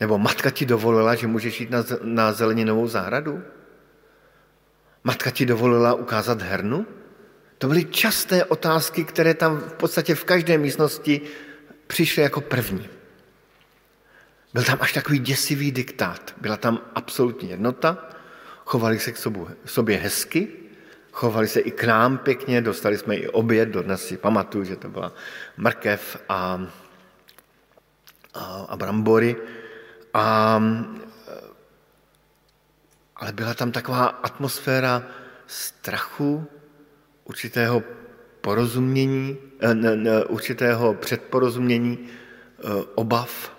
[0.00, 3.42] Nebo matka ti dovolila, že můžeš jít na, na zeleninovou zahradu?
[5.04, 6.86] Matka ti dovolila ukázat hernu?
[7.58, 11.20] To byly časté otázky, které tam v podstatě v každé místnosti
[11.86, 12.88] přišly jako první.
[14.54, 16.34] Byl tam až takový děsivý diktát.
[16.40, 18.08] Byla tam absolutní jednota,
[18.72, 19.18] chovali se k
[19.64, 20.48] sobě hezky,
[21.12, 24.88] chovali se i k nám pěkně, dostali jsme i oběd, dodnes si pamatuju, že to
[24.88, 25.12] byla
[25.56, 26.66] mrkev a,
[28.34, 29.36] a, a brambory.
[30.14, 30.56] A,
[33.16, 35.04] ale byla tam taková atmosféra
[35.46, 36.46] strachu,
[37.24, 37.82] určitého
[38.40, 43.52] porozumění, eh, ne, ne, určitého předporozumění, eh, obav.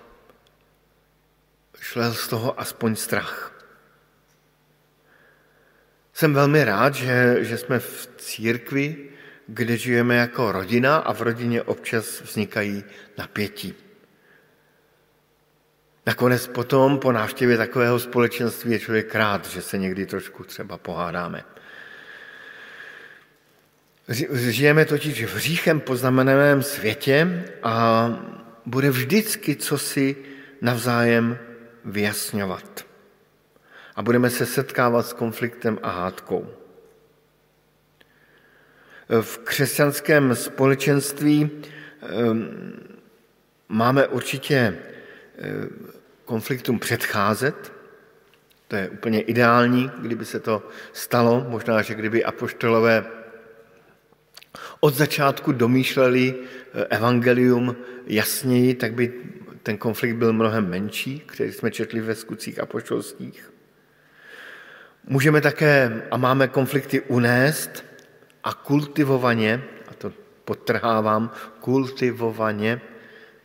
[1.80, 3.53] Šel z toho aspoň strach.
[6.14, 8.96] Jsem velmi rád, že, že jsme v církvi,
[9.46, 12.84] kde žijeme jako rodina a v rodině občas vznikají
[13.18, 13.74] napětí.
[16.06, 21.44] Nakonec potom po návštěvě takového společenství je člověk rád, že se někdy trošku třeba pohádáme.
[24.32, 28.08] Žijeme totiž v hříchem poznamenaném světě a
[28.66, 30.16] bude vždycky co si
[30.60, 31.38] navzájem
[31.84, 32.93] vyjasňovat.
[33.96, 36.46] A budeme se setkávat s konfliktem a hádkou.
[39.20, 41.50] V křesťanském společenství
[42.02, 42.72] ehm,
[43.68, 44.78] máme určitě
[45.38, 45.50] eh,
[46.24, 47.72] konfliktům předcházet.
[48.68, 51.46] To je úplně ideální, kdyby se to stalo.
[51.48, 53.04] Možná, že kdyby apoštolové
[54.80, 57.76] od začátku domýšleli eh, evangelium
[58.06, 59.12] jasněji, tak by
[59.62, 63.53] ten konflikt byl mnohem menší, který jsme četli ve skutcích apoštolských.
[65.06, 67.84] Můžeme také a máme konflikty unést
[68.44, 70.12] a kultivovaně, a to
[70.44, 71.30] potrhávám,
[71.60, 72.80] kultivovaně,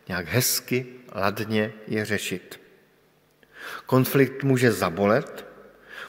[0.07, 0.85] nějak hezky,
[1.15, 2.61] ladně je řešit.
[3.85, 5.45] Konflikt může zabolet,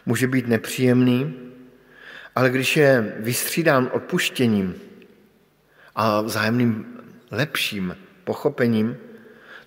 [0.07, 1.35] může být nepříjemný,
[2.37, 4.75] ale když je vystřídán odpuštěním
[5.95, 8.97] a vzájemným lepším pochopením,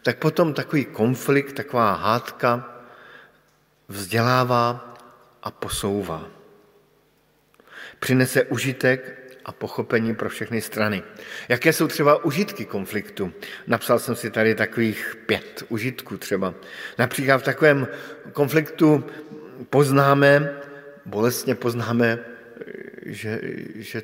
[0.01, 2.69] tak potom takový konflikt, taková hádka
[3.87, 4.92] vzdělává
[5.43, 6.29] a posouvá.
[7.99, 11.03] Přinese užitek a pochopení pro všechny strany.
[11.49, 13.33] Jaké jsou třeba užitky konfliktu?
[13.67, 16.53] Napsal jsem si tady takových pět užitků třeba.
[16.97, 17.87] Například v takovém
[18.33, 19.03] konfliktu
[19.69, 20.59] poznáme,
[21.05, 22.19] bolestně poznáme,
[23.05, 23.39] že,
[23.75, 24.03] že,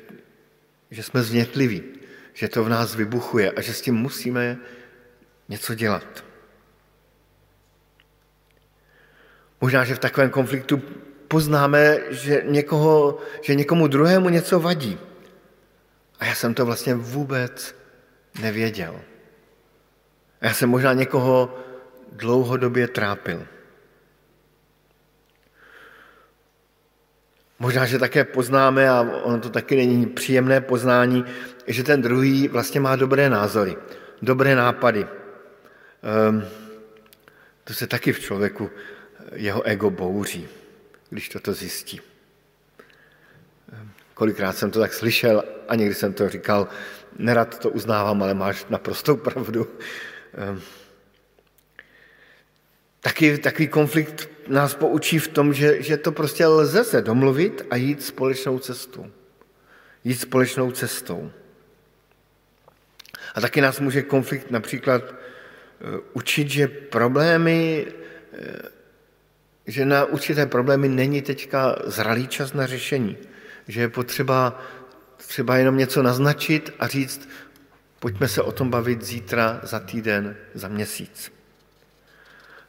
[0.90, 1.82] že jsme znětliví,
[2.34, 4.58] že to v nás vybuchuje a že s tím musíme
[5.48, 6.24] něco dělat.
[9.60, 10.82] Možná, že v takovém konfliktu
[11.30, 14.98] poznáme, že, někoho, že někomu druhému něco vadí.
[16.18, 17.74] A já jsem to vlastně vůbec
[18.42, 19.00] nevěděl.
[20.40, 21.54] A já jsem možná někoho
[22.12, 23.46] dlouhodobě trápil.
[27.58, 31.24] Možná, že také poznáme, a ono to taky není příjemné poznání,
[31.66, 33.76] že ten druhý vlastně má dobré názory,
[34.22, 35.06] dobré nápady.
[35.06, 36.42] Um,
[37.64, 38.70] to se taky v člověku
[39.32, 40.59] jeho ego bouří
[41.10, 42.00] když toto zjistí.
[44.14, 46.68] Kolikrát jsem to tak slyšel a někdy jsem to říkal,
[47.18, 49.68] nerad to uznávám, ale máš naprostou pravdu.
[50.34, 50.60] Ehm,
[53.00, 57.76] taky, takový konflikt nás poučí v tom, že, že to prostě lze se domluvit a
[57.76, 59.10] jít společnou cestou.
[60.04, 61.32] Jít společnou cestou.
[63.34, 65.14] A taky nás může konflikt například eh,
[66.12, 67.86] učit, že problémy
[68.32, 68.79] eh,
[69.70, 73.16] že na určité problémy není teďka zralý čas na řešení.
[73.68, 74.62] Že je potřeba
[75.16, 77.28] třeba jenom něco naznačit a říct,
[78.00, 81.32] pojďme se o tom bavit zítra, za týden, za měsíc.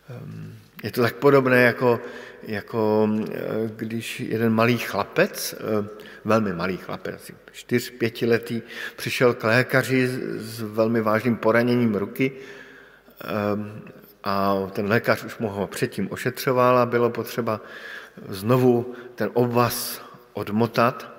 [0.10, 2.00] Ehm, je to tak podobné, jako,
[2.44, 3.40] jako eh,
[3.76, 5.88] když jeden malý chlapec, eh,
[6.26, 8.62] velmi malý chlapec, čtyř, pětiletý,
[8.96, 12.32] přišel k lékaři s velmi vážným poraněním ruky
[13.22, 13.82] ehm,
[14.24, 17.62] a ten lékař už mu ho předtím ošetřoval a bylo potřeba
[18.30, 20.02] znovu ten obvaz
[20.34, 21.12] odmotat.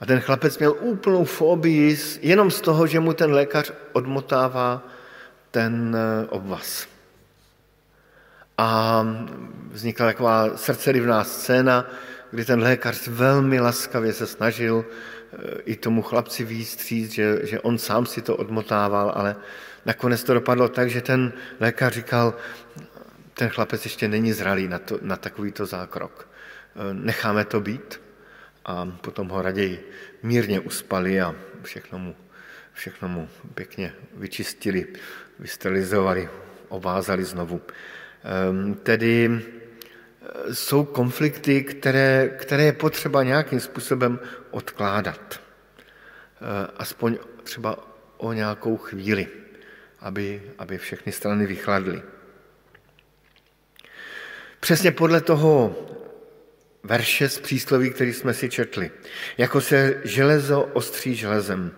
[0.00, 4.82] A ten chlapec měl úplnou fobii jenom z toho, že mu ten lékař odmotává
[5.50, 6.86] ten eh, obvaz.
[8.58, 9.02] A
[9.70, 11.86] vznikla taková srdcerivná scéna,
[12.30, 17.78] kdy ten lékař velmi laskavě se snažil eh, i tomu chlapci výstřít, že, že on
[17.78, 19.36] sám si to odmotával, ale
[19.86, 22.34] nakonec to dopadlo tak, že ten lékař říkal,
[23.34, 26.28] ten chlapec ještě není zralý na, to, na takovýto zákrok.
[26.74, 28.00] E, necháme to být
[28.64, 29.90] a potom ho raději
[30.22, 32.16] mírně uspali a všechno mu,
[32.72, 34.86] všechno mu pěkně vyčistili,
[35.38, 36.28] vysterilizovali,
[36.68, 37.60] ovázali znovu.
[38.24, 44.18] Ehm, tedy e, jsou konflikty, které, které je potřeba nějakým způsobem
[44.50, 45.40] odkládat.
[45.40, 47.78] E, aspoň třeba
[48.16, 49.45] o nějakou chvíli
[50.06, 52.02] aby, aby všechny strany vychladly.
[54.60, 55.74] Přesně podle toho
[56.82, 58.90] verše z přísloví, který jsme si četli.
[59.38, 61.74] Jako se železo ostří železem,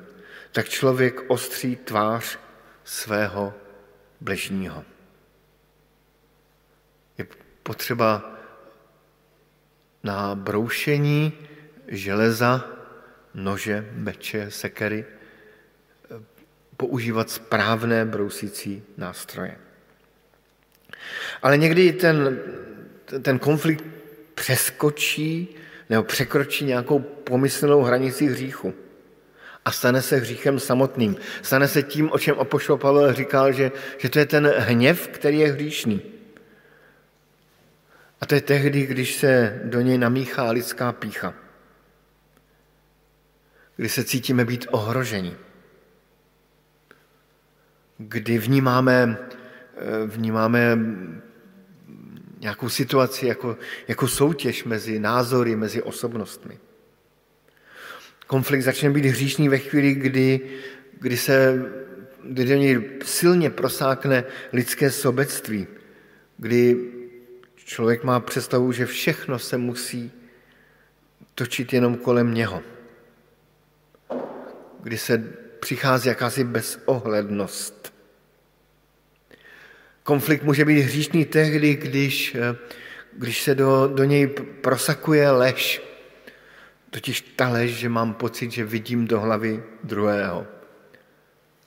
[0.52, 2.38] tak člověk ostří tvář
[2.84, 3.54] svého
[4.20, 4.84] bližního.
[7.18, 7.26] Je
[7.62, 8.34] potřeba
[10.04, 11.32] na broušení
[11.88, 12.68] železa,
[13.34, 15.04] nože, meče, sekery,
[16.78, 19.56] používat správné brousící nástroje.
[21.42, 22.38] Ale někdy ten,
[23.22, 23.84] ten konflikt
[24.34, 25.48] přeskočí
[25.90, 28.74] nebo překročí nějakou pomyslnou hranici hříchu
[29.64, 31.16] a stane se hříchem samotným.
[31.42, 35.38] Stane se tím, o čem Apoštol Pavel říkal, že, že to je ten hněv, který
[35.38, 36.02] je hříšný.
[38.20, 41.34] A to je tehdy, když se do něj namíchá lidská pícha.
[43.76, 45.47] Kdy se cítíme být ohroženi
[47.98, 49.18] kdy vnímáme,
[49.76, 50.78] eh, vnímáme
[52.40, 53.56] nějakou situaci jako,
[53.88, 56.58] jako soutěž mezi názory, mezi osobnostmi.
[58.26, 60.40] Konflikt začne být hříšný ve chvíli, kdy,
[61.00, 61.64] kdy se
[62.28, 65.66] kdy do něj silně prosákne lidské sobectví,
[66.36, 66.76] kdy
[67.56, 70.12] člověk má představu, že všechno se musí
[71.34, 72.62] točit jenom kolem něho.
[74.82, 77.77] Kdy se přichází jakási bezohlednost.
[80.08, 82.36] Konflikt může být hříšný tehdy, když,
[83.12, 84.26] když se do, do něj
[84.60, 85.82] prosakuje lež.
[86.90, 90.46] Totiž ta lež, že mám pocit, že vidím do hlavy druhého.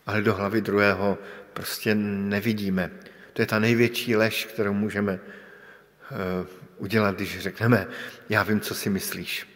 [0.06, 1.18] Ale do hlavy druhého
[1.54, 2.92] prostě nevidíme.
[3.34, 7.88] To je ta největší lež, kterou můžeme eh, udělat, když řekneme,
[8.30, 9.48] já vím, co si myslíš.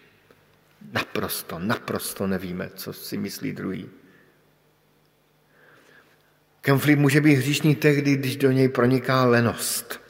[0.91, 3.89] Naprosto, naprosto nevíme, co si myslí druhý.
[6.65, 10.01] Konflikt může být hříšný tehdy, když do něj proniká lenost.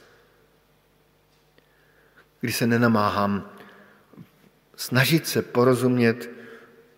[2.40, 3.50] Když se nenamáhám
[4.76, 6.30] snažit se porozumět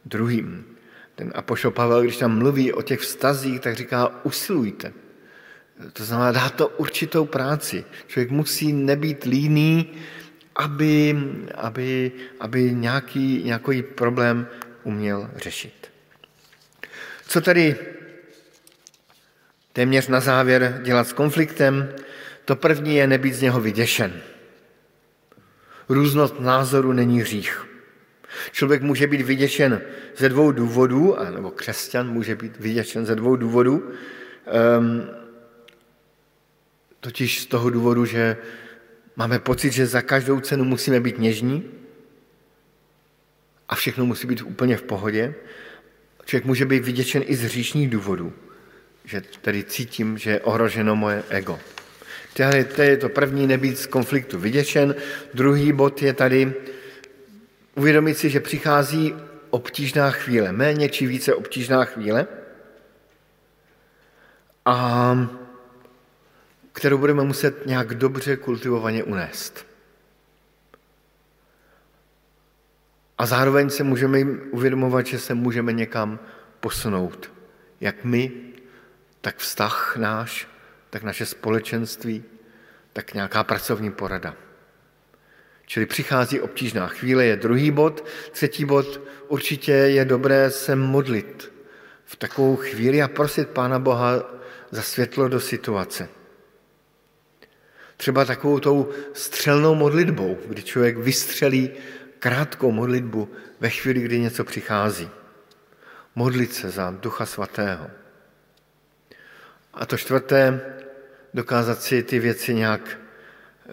[0.05, 0.65] druhým.
[1.15, 4.93] Ten apoštol Pavel, když tam mluví o těch vztazích, tak říká usilujte.
[5.93, 7.85] To znamená, dá to určitou práci.
[8.07, 9.93] Člověk musí nebýt líný,
[10.57, 11.19] aby,
[11.55, 14.47] aby, aby nějaký, nějaký problém
[14.85, 15.91] uměl řešit.
[17.29, 17.77] Co tady
[19.79, 21.95] téměř na závěr dělat s konfliktem?
[22.45, 24.13] To první je nebýt z něho vyděšen.
[25.89, 27.67] Různost názoru není hřích.
[28.53, 29.81] Člověk může být vyděšen
[30.17, 33.91] ze dvou důvodů, nebo křesťan může být vyděšen ze dvou důvodů.
[34.79, 35.07] Um,
[37.01, 38.37] totiž z toho důvodu, že
[39.17, 41.71] máme pocit, že za každou cenu musíme být něžní
[43.69, 45.35] a všechno musí být úplně v pohodě.
[46.25, 48.33] Člověk může být vyděšen i z hříšných důvodů,
[49.09, 51.61] že tady cítím, že je ohroženo moje ego.
[52.75, 54.95] To je to první, nebýt z konfliktu vyděšen.
[55.35, 56.53] Druhý bod je tady
[57.75, 59.15] uvědomit si, že přichází
[59.51, 62.27] obtížná chvíle, méně či více obtížná chvíle,
[64.65, 65.17] a
[66.73, 69.67] kterou budeme muset nějak dobře kultivovaně unést.
[73.19, 74.19] A zároveň se můžeme
[74.51, 76.19] uvědomovat, že se můžeme někam
[76.61, 77.33] posunout.
[77.81, 78.33] Jak my,
[79.21, 80.49] tak vztah náš,
[80.91, 82.25] tak naše společenství,
[82.93, 84.35] tak nějaká pracovní porada.
[85.67, 88.05] Čili přichází obtížná chvíle, je druhý bod.
[88.33, 91.53] Třetí bod, určitě je dobré se modlit
[92.05, 94.13] v takovou chvíli a prosit Pána Boha
[94.71, 96.09] za světlo do situace.
[97.97, 101.71] Třeba takovou tou střelnou modlitbou, kdy člověk vystřelí
[102.19, 105.11] krátkou modlitbu ve chvíli, kdy něco přichází.
[106.15, 107.91] Modlit se za Ducha Svatého.
[109.79, 110.61] A to čtvrté,
[111.35, 113.73] dokázat si ty věci nějak eh,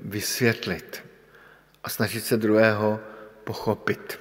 [0.00, 1.04] vysvětlit
[1.84, 3.00] a snažit se druhého
[3.44, 4.20] pochopit.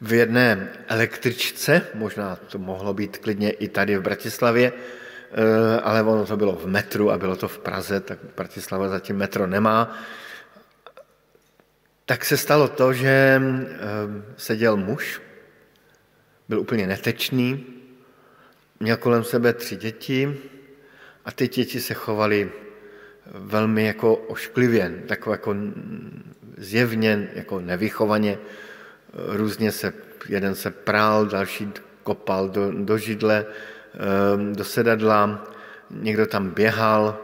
[0.00, 6.26] V jedné električce, možná to mohlo být klidně i tady v Bratislavě, eh, ale ono
[6.26, 9.96] to bylo v metru a bylo to v Praze, tak Bratislava zatím metro nemá,
[12.04, 13.78] tak se stalo to, že eh,
[14.36, 15.20] seděl muž,
[16.48, 17.77] byl úplně netečný,
[18.80, 20.38] měl kolem sebe tři děti
[21.24, 22.50] a ty děti se chovaly
[23.26, 25.54] velmi jako ošklivě, tak jako
[26.56, 28.38] zjevně, jako nevychovaně.
[29.12, 29.92] Různě se,
[30.28, 31.72] jeden se prál, další
[32.02, 33.46] kopal do, do židle,
[33.94, 35.44] ehm, do sedadla,
[35.90, 37.18] někdo tam běhal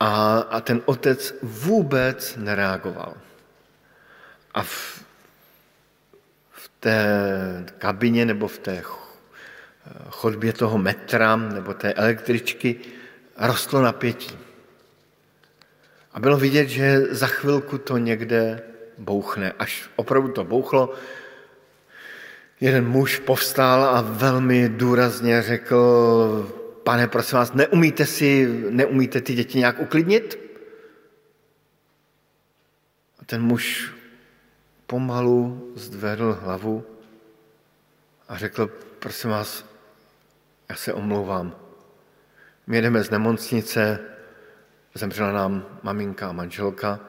[0.00, 3.14] a, a ten otec vůbec nereagoval.
[4.54, 5.04] A v,
[6.50, 7.06] v té
[7.78, 8.72] kabině nebo v té
[10.10, 12.76] chodbě toho metra nebo té električky
[13.38, 14.38] rostlo napětí.
[16.12, 18.62] A bylo vidět, že za chvilku to někde
[18.98, 19.52] bouchne.
[19.58, 20.94] Až opravdu to bouchlo,
[22.60, 25.78] jeden muž povstal a velmi důrazně řekl,
[26.84, 30.38] pane, prosím vás, neumíte si, neumíte ty děti nějak uklidnit?
[33.18, 33.92] A ten muž
[34.86, 36.84] pomalu zdvedl hlavu
[38.28, 39.71] a řekl, prosím vás,
[40.72, 41.56] já se omlouvám.
[42.66, 43.98] My jedeme z nemocnice,
[44.94, 47.00] Zemřela nám maminka a manželka,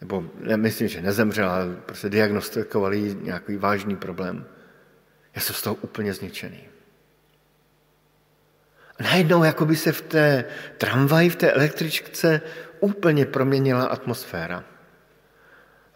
[0.00, 4.46] nebo nemyslím, že nezemřela, ale prostě diagnostikovali nějaký vážný problém.
[5.34, 6.68] Já jsem z toho úplně zničený.
[8.98, 10.44] A najednou jako by se v té
[10.78, 12.40] tramvaji, v té električce
[12.80, 14.64] úplně proměnila atmosféra.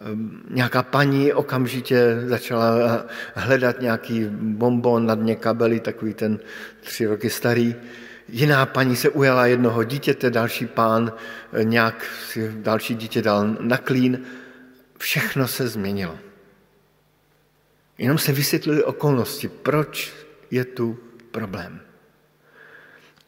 [0.01, 6.38] Ehm, nějaká paní okamžitě začala hledat nějaký bonbon na dně kabely, takový ten
[6.80, 7.76] tři roky starý,
[8.28, 11.12] jiná paní se ujala jednoho dítěte, další pán
[11.53, 14.20] eh, nějak si další dítě dal na klín.
[14.99, 16.18] Všechno se změnilo.
[17.99, 20.14] Jenom se vysvětlily okolnosti, proč
[20.51, 20.99] je tu
[21.30, 21.80] problém.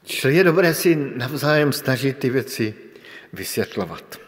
[0.05, 2.75] Čili je dobré si navzájem snažit ty věci
[3.33, 4.20] vysvětlovat.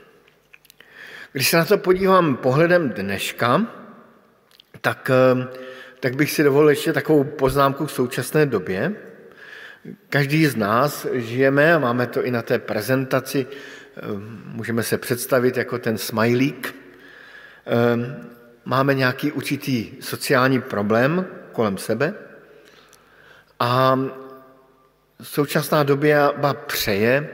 [1.33, 3.67] Když se na to podívám pohledem dneška,
[4.81, 5.49] tak, eh,
[6.01, 8.93] tak bych si dovolil ještě takovou poznámku k současné době.
[10.09, 14.01] Každý z nás žijeme, a máme to i na té prezentaci, eh,
[14.45, 16.75] můžeme se představit jako ten smajlík,
[17.67, 18.25] eh,
[18.65, 22.15] máme nějaký určitý sociální problém kolem sebe
[23.61, 24.01] a
[25.23, 27.29] současná doba přeje,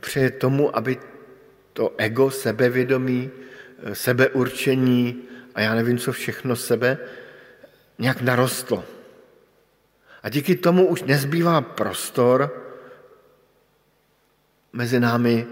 [0.00, 1.09] přeje tomu, aby
[1.72, 3.30] to ego, sebevědomí,
[3.92, 5.22] sebeurčení
[5.54, 6.98] a já nevím, co všechno sebe,
[7.98, 8.84] nějak narostlo.
[10.22, 12.66] A díky tomu už nezbývá prostor
[14.72, 15.46] mezi námi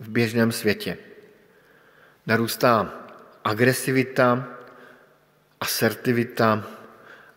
[0.00, 0.98] v běžném světě.
[2.26, 2.94] Narůstá
[3.44, 4.48] agresivita,
[5.60, 6.66] asertivita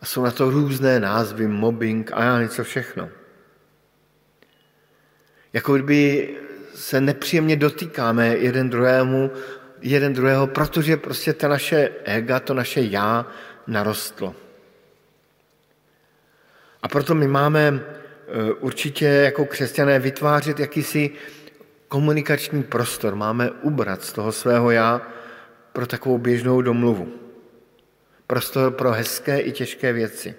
[0.00, 3.10] a jsou na to různé názvy, mobbing a já něco všechno.
[5.52, 6.36] Jako kdyby
[6.74, 9.30] se nepříjemně dotýkáme jeden druhému,
[9.80, 13.26] jeden druhého, protože prostě ta naše ega, to naše já
[13.66, 14.34] narostlo.
[16.82, 17.80] A proto my máme e,
[18.52, 21.10] určitě jako křesťané vytvářet jakýsi
[21.88, 23.14] komunikační prostor.
[23.14, 25.02] Máme ubrat z toho svého já
[25.72, 27.14] pro takovou běžnou domluvu.
[28.26, 30.34] Prostor pro hezké i těžké věci.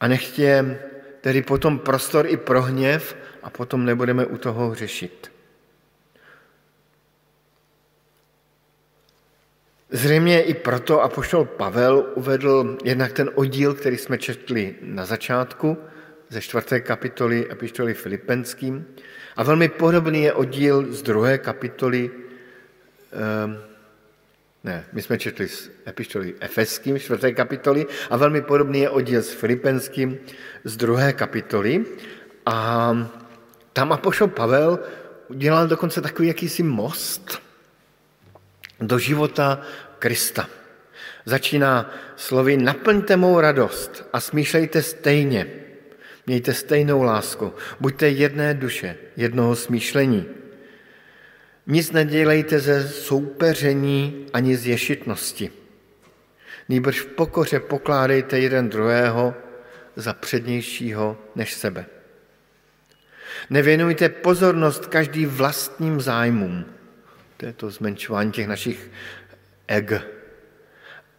[0.00, 0.78] A nechtě
[1.26, 5.32] tedy potom prostor i pro hněv a potom nebudeme u toho řešit.
[9.90, 15.78] Zřejmě i proto apoštol Pavel uvedl jednak ten oddíl, který jsme četli na začátku,
[16.28, 18.86] ze čtvrté kapitoly epištoly Filipenským.
[19.36, 23.58] A velmi podobný je oddíl z druhé kapitoly, um,
[24.66, 29.30] ne, my jsme četli z epištoly Efeským, čtvrté kapitoly, a velmi podobný je oddíl s
[29.30, 30.18] Filipenským
[30.64, 31.84] z druhé kapitoly.
[32.46, 32.56] A
[33.72, 34.78] tam apoštol Pavel
[35.28, 37.42] udělal dokonce takový jakýsi most
[38.80, 39.60] do života
[39.98, 40.48] Krista.
[41.26, 45.46] Začíná slovy naplňte mou radost a smýšlejte stejně.
[46.26, 47.52] Mějte stejnou lásku.
[47.80, 50.26] Buďte jedné duše, jednoho smýšlení.
[51.66, 55.50] Nic nedělejte ze soupeření ani z ješitnosti.
[56.68, 59.34] Nýbrž v pokoře pokládejte jeden druhého
[59.96, 61.86] za přednějšího než sebe.
[63.50, 66.64] Nevěnujte pozornost každý vlastním zájmům.
[67.36, 68.90] To je to zmenšování těch našich
[69.68, 69.92] eg.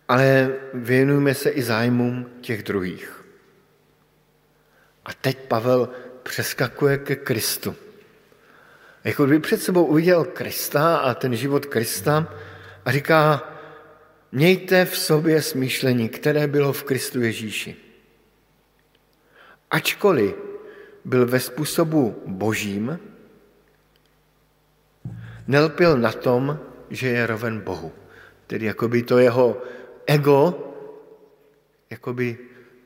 [0.07, 3.25] Ale věnujme se i zájmům těch druhých.
[5.05, 5.89] A teď Pavel
[6.23, 7.75] přeskakuje ke Kristu.
[9.07, 12.27] Jako kdyby před sebou uviděl Krista a ten život Krista
[12.85, 13.53] a říká,
[14.31, 17.75] mějte v sobě smýšlení, které bylo v Kristu Ježíši.
[19.71, 20.35] Ačkoliv
[21.05, 22.99] byl ve způsobu božím,
[25.47, 27.91] nelpil na tom, že je roven Bohu.
[28.47, 29.61] Tedy jakoby to jeho
[30.05, 30.67] ego
[31.89, 32.37] jakoby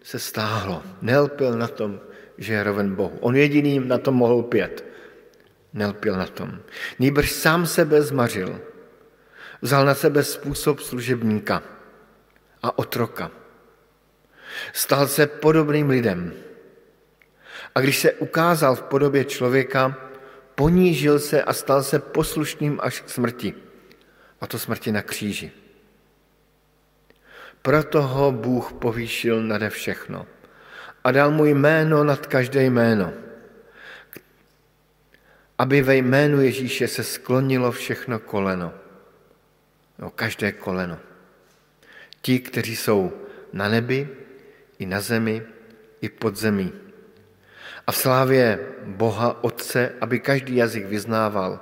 [0.03, 0.83] se stáhlo.
[1.01, 1.99] Nelpil na tom,
[2.37, 3.17] že je roven Bohu.
[3.19, 4.90] On jediný na tom mohl pět.
[5.73, 6.59] Nelpil na tom.
[6.99, 8.61] Nýbrž sám sebe zmařil.
[9.61, 11.63] Vzal na sebe způsob služebníka
[12.63, 13.31] a otroka.
[14.73, 16.33] Stal se podobným lidem
[17.75, 19.95] a když se ukázal v podobě člověka,
[20.55, 23.53] ponížil se a stal se poslušným až k smrti.
[24.41, 25.51] A to smrti na kříži.
[27.61, 30.27] Proto ho Bůh povýšil nade všechno
[31.03, 33.13] a dal mu jméno nad každé jméno,
[35.61, 38.73] aby ve jménu Ježíše se sklonilo všechno koleno.
[39.99, 40.97] No, každé koleno.
[42.21, 43.13] Ti, kteří jsou
[43.53, 44.09] na nebi,
[44.79, 45.45] i na zemi,
[46.01, 46.73] i pod zemí
[47.87, 51.59] a v slávě Boha Otce, aby každý jazyk vyznával,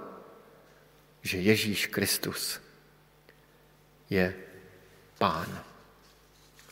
[1.22, 2.62] že Ježíš Kristus
[4.10, 4.34] je
[5.18, 5.60] Pán.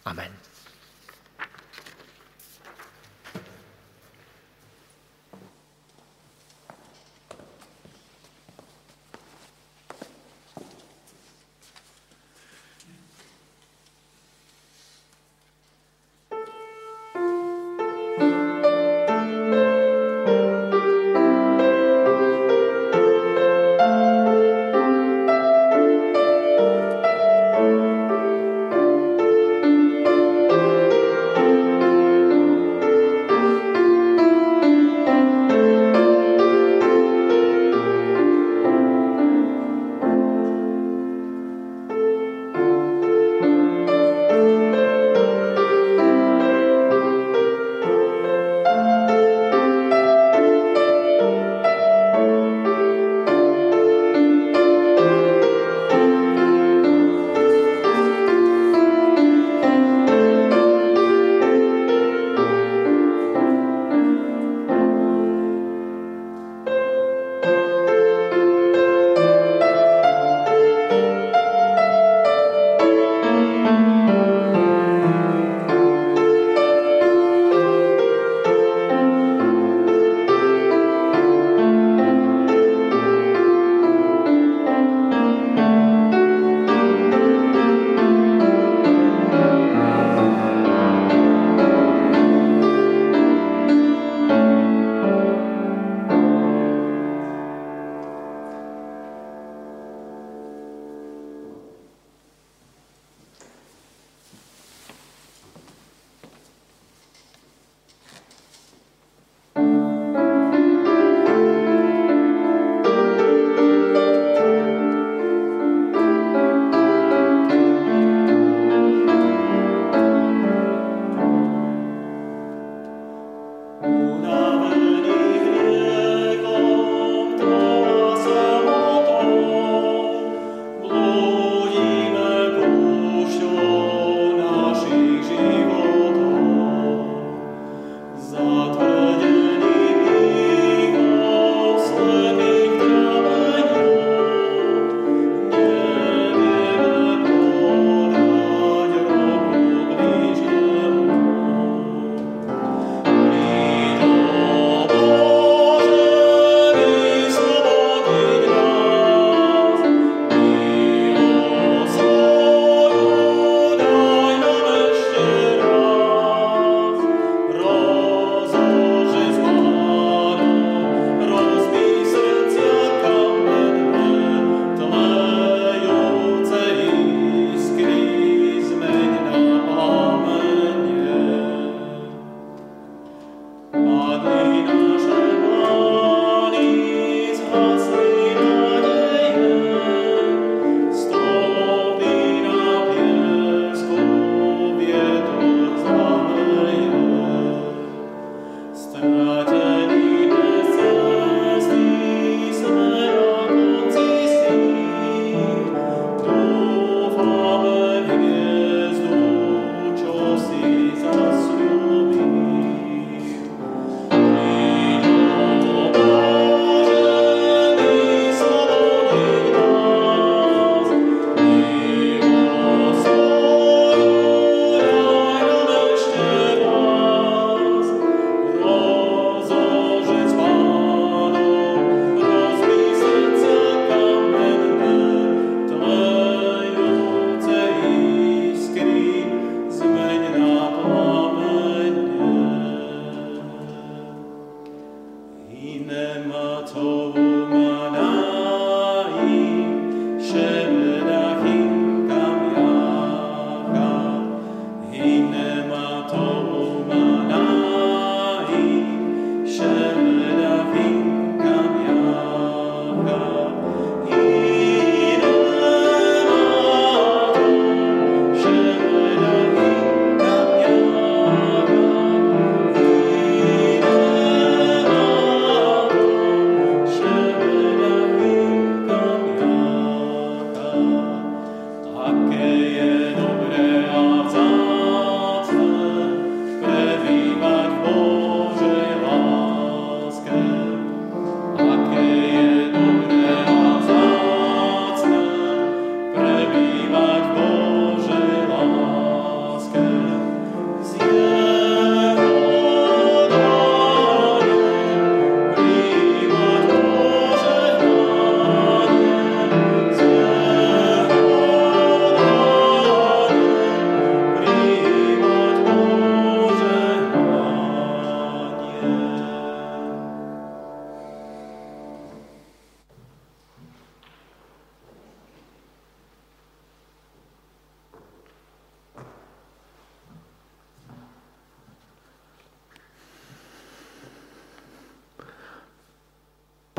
[0.05, 0.46] Amen.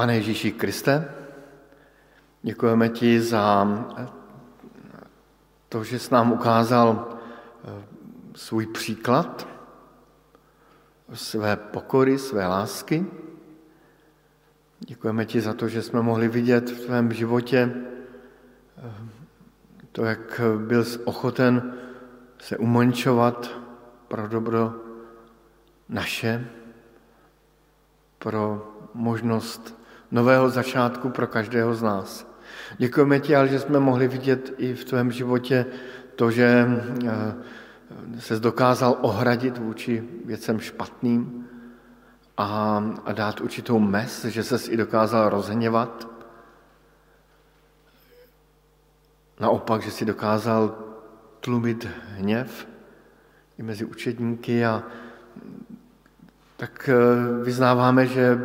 [0.09, 1.15] Pane Ježíši Kriste,
[2.43, 3.69] děkujeme ti za
[5.69, 7.09] to, že jsi nám ukázal
[7.65, 7.85] eh,
[8.35, 9.49] svůj příklad,
[11.13, 13.07] své pokory, své lásky.
[14.81, 17.73] Děkujeme ti za to, že jsme mohli vidět v tvém životě
[18.79, 18.93] eh,
[19.93, 21.75] to, jak byl ochoten
[22.39, 23.61] se umončovat
[24.09, 24.75] pro dobro
[25.89, 26.49] naše,
[28.19, 29.78] pro možnost
[30.11, 32.27] nového začátku pro každého z nás.
[32.79, 35.67] Děkujeme ti, ale že jsme mohli vidět i v tvém životě
[36.17, 36.69] to, že
[37.07, 37.35] eh,
[38.19, 41.49] se dokázal ohradit vůči věcem špatným
[42.37, 46.09] a, a dát určitou mes, že se i dokázal rozhněvat.
[49.41, 50.79] Naopak, že si dokázal
[51.41, 52.69] tlumit hněv
[53.59, 54.83] i mezi učedníky a
[56.57, 58.39] tak eh, vyznáváme, že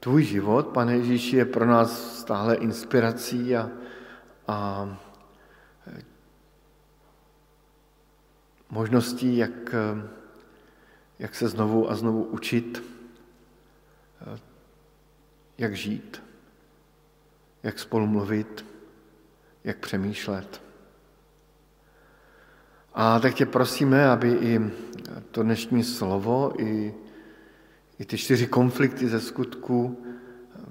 [0.00, 3.70] tvůj život, pane Ježíši, je pro nás stále inspirací a,
[4.48, 4.88] a
[8.70, 9.74] možností, jak,
[11.18, 12.82] jak se znovu a znovu učit,
[15.58, 16.22] jak žít,
[17.62, 18.64] jak spolu mluvit,
[19.64, 20.62] jak přemýšlet.
[22.94, 24.60] A tak tě prosíme, aby i
[25.30, 26.94] to dnešní slovo, i
[27.98, 30.04] i ty čtyři konflikty ze skutku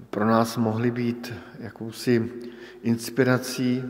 [0.09, 2.31] pro nás mohly být jakousi
[2.81, 3.83] inspirací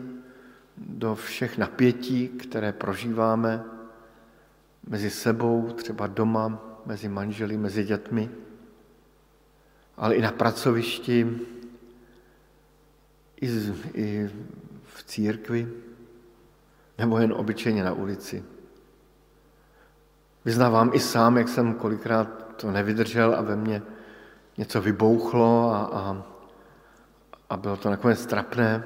[0.77, 3.63] do všech napětí, které prožíváme
[4.87, 8.29] mezi sebou, třeba doma, mezi manželi, mezi dětmi,
[9.97, 11.39] ale i na pracovišti,
[13.41, 13.47] i,
[13.93, 14.29] i
[14.83, 15.67] v církvi,
[16.97, 18.43] nebo jen obyčejně na ulici.
[20.45, 23.81] Vyznávám i sám, jak jsem kolikrát to nevydržel a ve mně
[24.57, 26.23] něco vybouchlo a, a,
[27.49, 28.83] a bylo to nakonec trapné,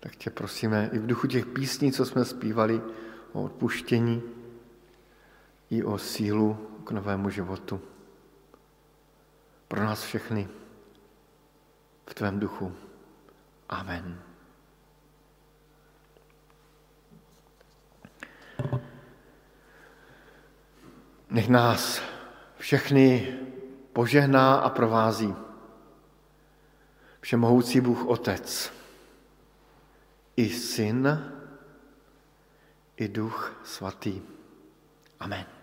[0.00, 2.82] tak tě prosíme i v duchu těch písní, co jsme zpívali
[3.32, 4.22] o odpuštění,
[5.70, 7.80] i o sílu k novému životu.
[9.68, 10.48] Pro nás všechny
[12.06, 12.74] v tvém duchu.
[13.68, 14.22] Amen.
[21.30, 22.02] Nech nás
[22.62, 23.38] všechny
[23.92, 25.34] požehná a provází.
[27.20, 28.72] Všemohoucí Bůh Otec,
[30.36, 31.32] i Syn,
[32.96, 34.22] i Duch Svatý.
[35.20, 35.61] Amen.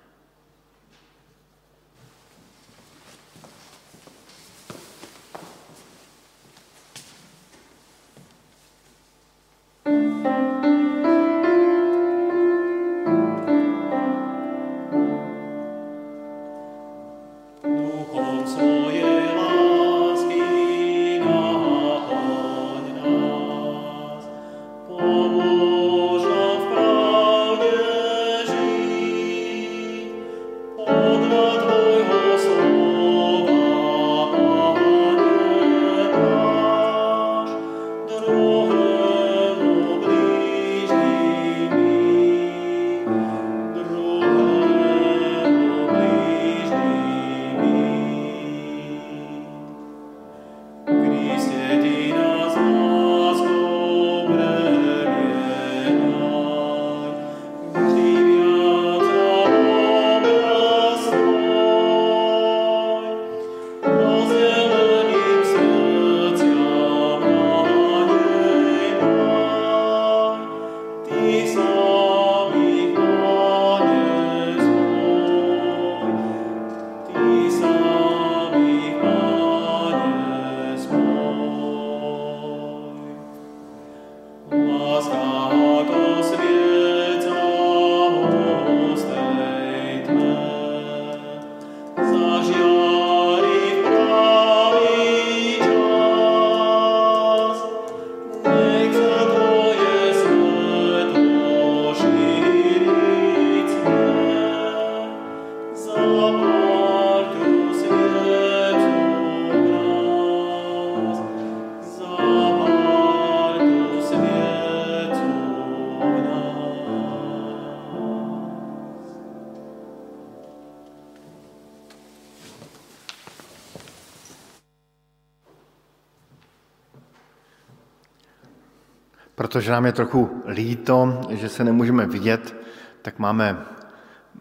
[129.40, 132.56] Protože nám je trochu líto, že se nemůžeme vidět,
[133.02, 133.58] tak máme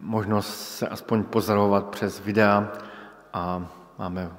[0.01, 2.71] možnost se aspoň pozorovat přes videa
[3.33, 4.31] a máme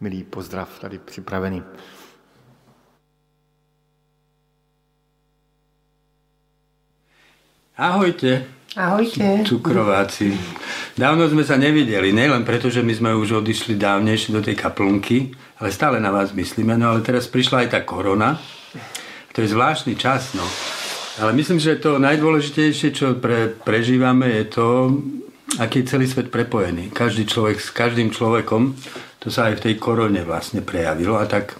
[0.00, 1.62] milý pozdrav tady připravený.
[7.76, 8.44] Ahojte.
[8.76, 9.40] Ahojte.
[9.48, 10.36] Cukrováci.
[11.00, 15.32] Dávno sme sa nevideli, nielen preto, že my sme už odišli dávnejšie do tej kaplnky,
[15.64, 16.76] ale stále na vás myslíme.
[16.76, 18.36] No ale teraz prišla aj tá korona.
[19.34, 20.46] To je zvláštny čas, no.
[21.18, 24.66] Ale myslím, že to najdôležitejšie, čo pre, prežívame, je to,
[25.58, 26.94] aký je celý svet prepojený.
[26.94, 28.78] Každý človek s každým človekom,
[29.18, 31.18] to sa aj v tej korone vlastne prejavilo.
[31.18, 31.58] A tak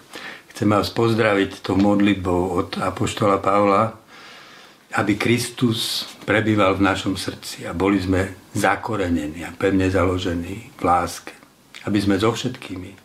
[0.55, 3.95] chcem vás pozdraviť tou modlitbou od Apoštola Pavla,
[4.95, 11.35] aby Kristus prebýval v našom srdci a boli sme zakorenení a pevne založení v láske.
[11.91, 12.99] Aby sme so všetkými e,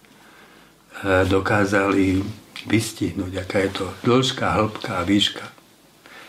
[1.25, 2.21] dokázali
[2.67, 5.45] vystihnúť, aká je to dĺžka, hĺbka a výška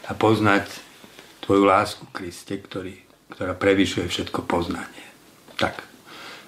[0.07, 0.67] a poznať
[1.41, 2.95] Tvoju lásku, Kriste, ktorý,
[3.35, 5.07] ktorá prevyšuje všetko poznanie.
[5.59, 5.83] Tak,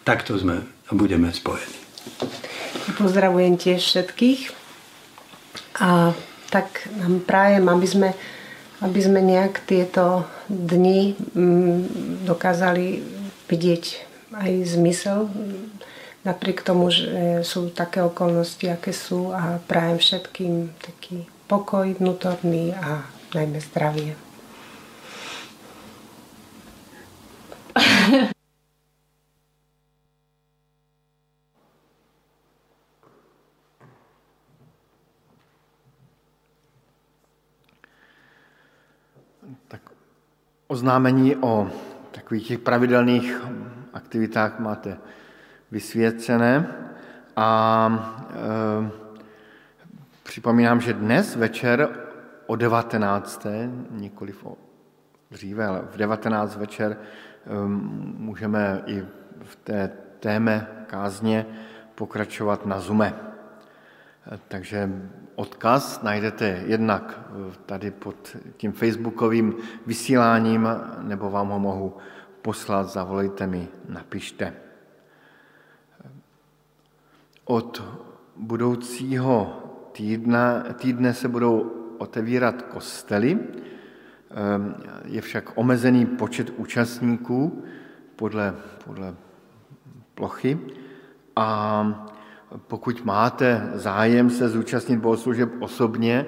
[0.06, 1.80] takto sme a budeme spojení.
[2.98, 4.54] Pozdravujem tiež všetkých
[5.82, 6.14] a
[6.52, 8.10] tak nám prajem, aby sme
[8.82, 12.98] aby sme nejak tieto dni mm, dokázali
[13.46, 13.84] vidieť
[14.34, 15.30] aj zmysel,
[16.22, 23.06] napriek tomu, že sú také okolnosti, aké sú a prajem všetkým taký pokoj vnútorný a
[23.34, 24.14] najmä zdravie.
[40.72, 41.68] Oznámení o
[42.16, 43.28] takových těch pravidelných
[43.92, 44.96] aktivitách máte
[45.72, 46.66] vysvěcené
[47.36, 47.88] a
[48.30, 48.90] e,
[50.22, 51.88] připomínám, že dnes večer
[52.46, 53.46] o 19.
[53.90, 54.56] nikoliv o
[55.30, 56.98] dříve, ale v 19 večer e,
[58.18, 59.02] můžeme i
[59.42, 61.46] v té téme kázně
[61.94, 63.14] pokračovat na Zume.
[64.48, 64.90] Takže
[65.34, 67.20] Odkaz najdete jednak
[67.66, 69.54] tady pod tím facebookovým
[69.86, 70.68] vysíláním,
[70.98, 71.96] nebo vám ho mohu
[72.42, 74.52] poslat, zavolejte mi, napište.
[77.52, 77.84] Od
[78.36, 79.60] budoucího
[79.92, 81.60] týdne, týdne se budou
[81.98, 83.38] otevírat kostely,
[85.04, 87.64] je však omezený počet účastníků
[88.16, 89.14] podle, podle
[90.14, 90.60] plochy.
[91.36, 91.84] A
[92.56, 96.26] pokud máte zájem se zúčastnit bohoslužeb osobně,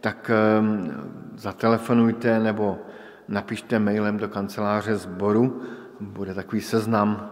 [0.00, 0.92] tak ehm,
[1.34, 2.78] zatelefonujte nebo
[3.28, 5.62] napište mailem do kanceláře sboru,
[6.00, 7.30] bude takový seznam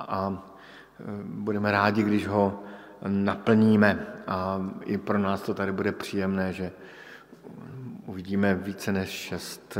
[0.00, 2.62] a ehm, budeme rádi, když ho
[3.06, 4.06] naplníme.
[4.26, 6.72] A i pro nás to tady bude příjemné, že
[8.06, 9.78] uvidíme více než šest,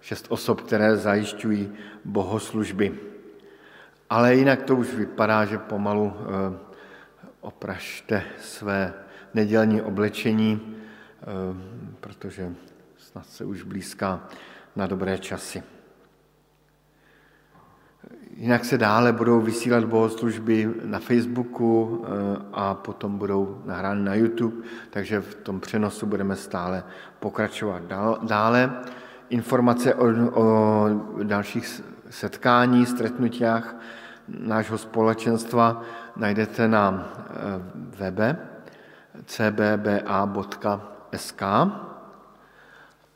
[0.00, 1.72] šest osob, které zajišťují
[2.04, 2.98] bohoslužby.
[4.10, 6.58] Ale jinak to už vypadá, že pomalu ehm,
[7.40, 8.94] opražte své
[9.34, 10.76] nedělní oblečení,
[11.22, 11.24] eh,
[12.00, 12.52] protože
[12.96, 14.28] snad se už blízká
[14.76, 15.62] na dobré časy.
[18.36, 22.08] Jinak se dále budou vysílat bohoslužby na Facebooku eh,
[22.52, 24.56] a potom budou nahrány na YouTube,
[24.90, 26.84] takže v tom přenosu budeme stále
[27.20, 27.82] pokračovat
[28.22, 28.72] dále.
[29.30, 30.06] Informace o,
[30.40, 30.88] o
[31.22, 33.76] dalších setkání, stretnutiach
[34.28, 35.82] nášho společenstva
[36.16, 37.24] najdete na eh,
[37.74, 38.36] webe
[39.26, 41.42] cbba.sk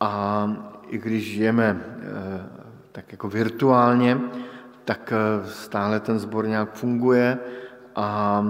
[0.01, 0.53] a
[0.87, 2.47] i když žijeme eh,
[2.93, 4.21] tak jako virtuálně,
[4.85, 7.39] tak eh, stále ten sbor nějak funguje
[7.97, 8.45] a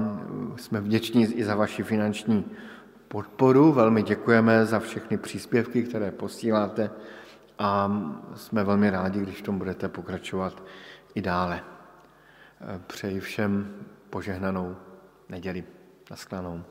[0.56, 2.44] jsme vděční i za vaši finanční
[3.08, 3.72] podporu.
[3.72, 6.90] Velmi děkujeme za všechny příspěvky, které posíláte
[7.58, 8.02] a
[8.34, 10.62] jsme velmi rádi, když v tom budete pokračovat
[11.14, 11.60] i dále.
[12.86, 13.74] Přeji všem
[14.10, 14.76] požehnanou
[15.28, 15.64] neděli.
[16.10, 16.64] Naschledanou.